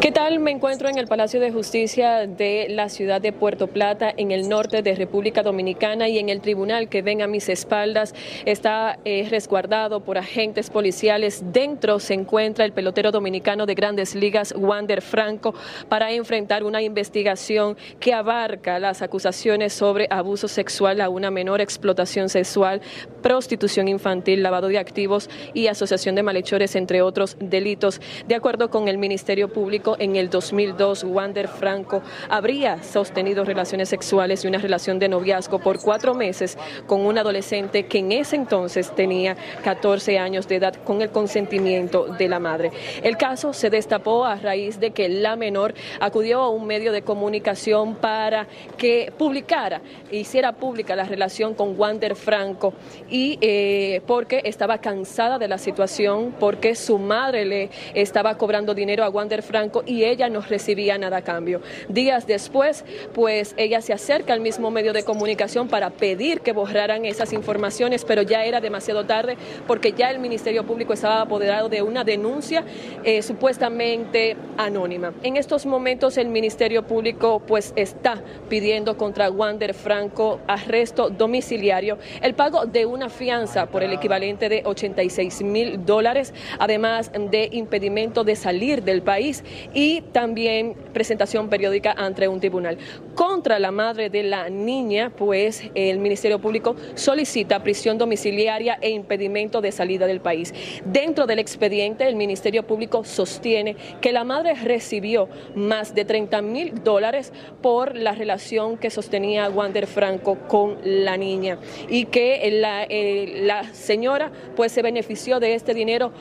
¿Qué 0.00 0.12
tal? 0.12 0.38
Me 0.38 0.50
encuentro 0.50 0.88
en 0.88 0.98
el 0.98 1.06
Palacio 1.06 1.40
de 1.40 1.50
Justicia 1.50 2.26
de 2.26 2.66
la 2.68 2.88
ciudad 2.88 3.20
de 3.20 3.32
Puerto 3.32 3.66
Plata, 3.66 4.12
en 4.16 4.30
el 4.30 4.48
norte 4.48 4.82
de 4.82 4.94
República 4.94 5.42
Dominicana, 5.42 6.08
y 6.08 6.18
en 6.18 6.28
el 6.28 6.40
tribunal 6.40 6.88
que 6.88 7.02
ven 7.02 7.22
a 7.22 7.26
mis 7.26 7.48
espaldas 7.48 8.14
está 8.44 8.98
eh, 9.04 9.26
resguardado 9.28 10.00
por 10.00 10.18
agentes 10.18 10.70
policiales. 10.70 11.42
Dentro 11.52 11.98
se 11.98 12.14
encuentra 12.14 12.64
el 12.64 12.72
pelotero 12.72 13.10
dominicano 13.10 13.66
de 13.66 13.74
grandes 13.74 14.14
ligas, 14.14 14.54
Wander 14.56 15.02
Franco, 15.02 15.54
para 15.88 16.12
enfrentar 16.12 16.62
una 16.62 16.82
investigación 16.82 17.76
que 17.98 18.12
abarca 18.12 18.78
las 18.78 19.02
acusaciones 19.02 19.72
sobre 19.72 20.06
abuso 20.10 20.46
sexual 20.46 21.00
a 21.00 21.08
una 21.08 21.30
menor, 21.30 21.60
explotación 21.60 22.28
sexual, 22.28 22.80
prostitución 23.22 23.88
infantil, 23.88 24.42
lavado 24.42 24.68
de 24.68 24.78
activos 24.78 25.28
y 25.54 25.66
asociación 25.66 26.14
de 26.14 26.22
malhechores, 26.22 26.76
entre 26.76 27.02
otros 27.02 27.36
delitos. 27.40 28.00
De 28.28 28.34
acuerdo 28.34 28.70
con 28.70 28.88
el 28.88 28.98
Ministerio 28.98 29.48
Público, 29.56 29.96
en 29.98 30.16
el 30.16 30.28
2002, 30.28 31.04
Wander 31.04 31.48
Franco 31.48 32.02
habría 32.28 32.82
sostenido 32.82 33.42
relaciones 33.42 33.88
sexuales 33.88 34.44
y 34.44 34.48
una 34.48 34.58
relación 34.58 34.98
de 34.98 35.08
noviazgo 35.08 35.60
por 35.60 35.80
cuatro 35.80 36.12
meses 36.12 36.58
con 36.86 37.06
un 37.06 37.16
adolescente 37.16 37.86
que 37.86 38.00
en 38.00 38.12
ese 38.12 38.36
entonces 38.36 38.94
tenía 38.94 39.34
14 39.64 40.18
años 40.18 40.46
de 40.46 40.56
edad 40.56 40.74
con 40.84 41.00
el 41.00 41.08
consentimiento 41.08 42.04
de 42.04 42.28
la 42.28 42.38
madre. 42.38 42.70
El 43.02 43.16
caso 43.16 43.54
se 43.54 43.70
destapó 43.70 44.26
a 44.26 44.36
raíz 44.36 44.78
de 44.78 44.90
que 44.90 45.08
la 45.08 45.36
menor 45.36 45.72
acudió 46.00 46.42
a 46.42 46.50
un 46.50 46.66
medio 46.66 46.92
de 46.92 47.00
comunicación 47.00 47.94
para 47.94 48.46
que 48.76 49.10
publicara, 49.16 49.80
hiciera 50.10 50.52
pública 50.52 50.94
la 50.94 51.04
relación 51.04 51.54
con 51.54 51.80
Wander 51.80 52.14
Franco 52.14 52.74
y 53.08 53.38
eh, 53.40 54.02
porque 54.06 54.42
estaba 54.44 54.82
cansada 54.82 55.38
de 55.38 55.48
la 55.48 55.56
situación, 55.56 56.34
porque 56.38 56.74
su 56.74 56.98
madre 56.98 57.46
le 57.46 57.70
estaba 57.94 58.36
cobrando 58.36 58.74
dinero 58.74 59.02
a 59.02 59.08
Wander 59.08 59.35
Franco 59.42 59.82
y 59.86 60.04
ella 60.04 60.28
no 60.28 60.40
recibía 60.40 60.98
nada 60.98 61.18
a 61.18 61.22
cambio. 61.22 61.60
Días 61.88 62.26
después, 62.26 62.84
pues 63.14 63.54
ella 63.56 63.80
se 63.80 63.92
acerca 63.92 64.32
al 64.32 64.40
mismo 64.40 64.70
medio 64.70 64.92
de 64.92 65.04
comunicación 65.04 65.68
para 65.68 65.90
pedir 65.90 66.40
que 66.40 66.52
borraran 66.52 67.04
esas 67.04 67.32
informaciones, 67.32 68.04
pero 68.04 68.22
ya 68.22 68.44
era 68.44 68.60
demasiado 68.60 69.04
tarde 69.04 69.36
porque 69.66 69.92
ya 69.92 70.10
el 70.10 70.18
Ministerio 70.18 70.64
Público 70.64 70.92
estaba 70.92 71.22
apoderado 71.22 71.68
de 71.68 71.82
una 71.82 72.04
denuncia 72.04 72.64
eh, 73.04 73.22
supuestamente 73.22 74.36
anónima. 74.56 75.12
En 75.22 75.36
estos 75.36 75.66
momentos 75.66 76.16
el 76.18 76.28
Ministerio 76.28 76.86
Público 76.86 77.42
pues 77.46 77.72
está 77.76 78.22
pidiendo 78.48 78.96
contra 78.96 79.30
Wander 79.30 79.74
Franco 79.74 80.40
arresto 80.46 81.10
domiciliario, 81.10 81.98
el 82.22 82.34
pago 82.34 82.66
de 82.66 82.86
una 82.86 83.08
fianza 83.08 83.66
por 83.66 83.82
el 83.82 83.92
equivalente 83.92 84.48
de 84.48 84.62
86 84.64 85.42
mil 85.42 85.84
dólares, 85.84 86.32
además 86.58 87.10
de 87.12 87.48
impedimento 87.52 88.24
de 88.24 88.36
salir 88.36 88.82
del 88.82 89.02
país 89.02 89.25
y 89.74 90.02
también 90.12 90.74
presentación 90.92 91.48
periódica 91.48 91.92
ante 91.96 92.28
un 92.28 92.40
tribunal. 92.40 92.78
Contra 93.14 93.58
la 93.58 93.70
madre 93.70 94.10
de 94.10 94.22
la 94.22 94.48
niña, 94.48 95.10
pues 95.16 95.62
el 95.74 95.98
Ministerio 95.98 96.40
Público 96.40 96.76
solicita 96.94 97.62
prisión 97.62 97.98
domiciliaria 97.98 98.78
e 98.80 98.90
impedimento 98.90 99.60
de 99.60 99.72
salida 99.72 100.06
del 100.06 100.20
país. 100.20 100.54
Dentro 100.84 101.26
del 101.26 101.38
expediente, 101.38 102.06
el 102.06 102.16
Ministerio 102.16 102.66
Público 102.66 103.04
sostiene 103.04 103.76
que 104.00 104.12
la 104.12 104.24
madre 104.24 104.54
recibió 104.54 105.28
más 105.54 105.94
de 105.94 106.04
30 106.04 106.42
mil 106.42 106.82
dólares 106.82 107.32
por 107.62 107.96
la 107.96 108.12
relación 108.12 108.76
que 108.76 108.90
sostenía 108.90 109.48
Wander 109.48 109.86
Franco 109.86 110.38
con 110.48 110.78
la 110.84 111.16
niña 111.16 111.58
y 111.88 112.06
que 112.06 112.50
la, 112.60 112.84
eh, 112.84 113.42
la 113.42 113.64
señora 113.72 114.30
pues 114.54 114.72
se 114.72 114.82
benefició 114.82 115.40
de 115.40 115.54
este 115.54 115.74
dinero 115.74 116.12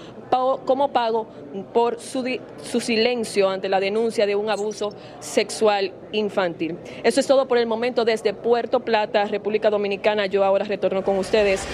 como 0.66 0.90
pago 0.90 1.28
por 1.74 2.00
su, 2.00 2.40
su 2.64 2.80
silencio 2.80 3.50
ante 3.50 3.70
la 3.70 3.80
denuncia 3.80 4.26
de 4.26 4.36
un 4.36 4.50
abuso 4.50 4.94
sexual 5.20 5.94
infantil. 6.12 6.78
Eso 7.04 7.20
es 7.20 7.28
todo 7.28 7.48
por 7.48 7.58
el 7.58 7.68
momento 7.68 8.06
desde 8.06 8.34
Puerto 8.34 8.80
Plata, 8.82 9.26
República 9.26 9.70
Dominicana. 9.70 10.26
Yo 10.26 10.44
ahora 10.44 10.66
retorno 10.66 11.04
con 11.04 11.18
ustedes. 11.18 11.66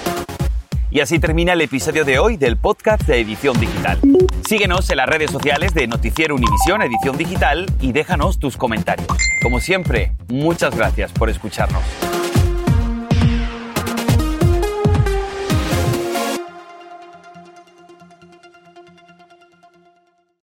Y 0.91 0.99
así 0.99 1.19
termina 1.19 1.53
el 1.53 1.61
episodio 1.61 2.03
de 2.03 2.19
hoy 2.19 2.35
del 2.35 2.57
podcast 2.57 3.03
de 3.03 3.21
Edición 3.21 3.57
Digital. 3.59 3.97
Síguenos 4.45 4.89
en 4.89 4.97
las 4.97 5.07
redes 5.07 5.31
sociales 5.31 5.73
de 5.73 5.87
Noticiero 5.87 6.35
Univisión 6.35 6.81
Edición 6.81 7.17
Digital 7.17 7.65
y 7.79 7.93
déjanos 7.93 8.39
tus 8.39 8.57
comentarios. 8.57 9.07
Como 9.41 9.61
siempre, 9.61 10.11
muchas 10.27 10.75
gracias 10.75 11.13
por 11.13 11.29
escucharnos. 11.29 11.81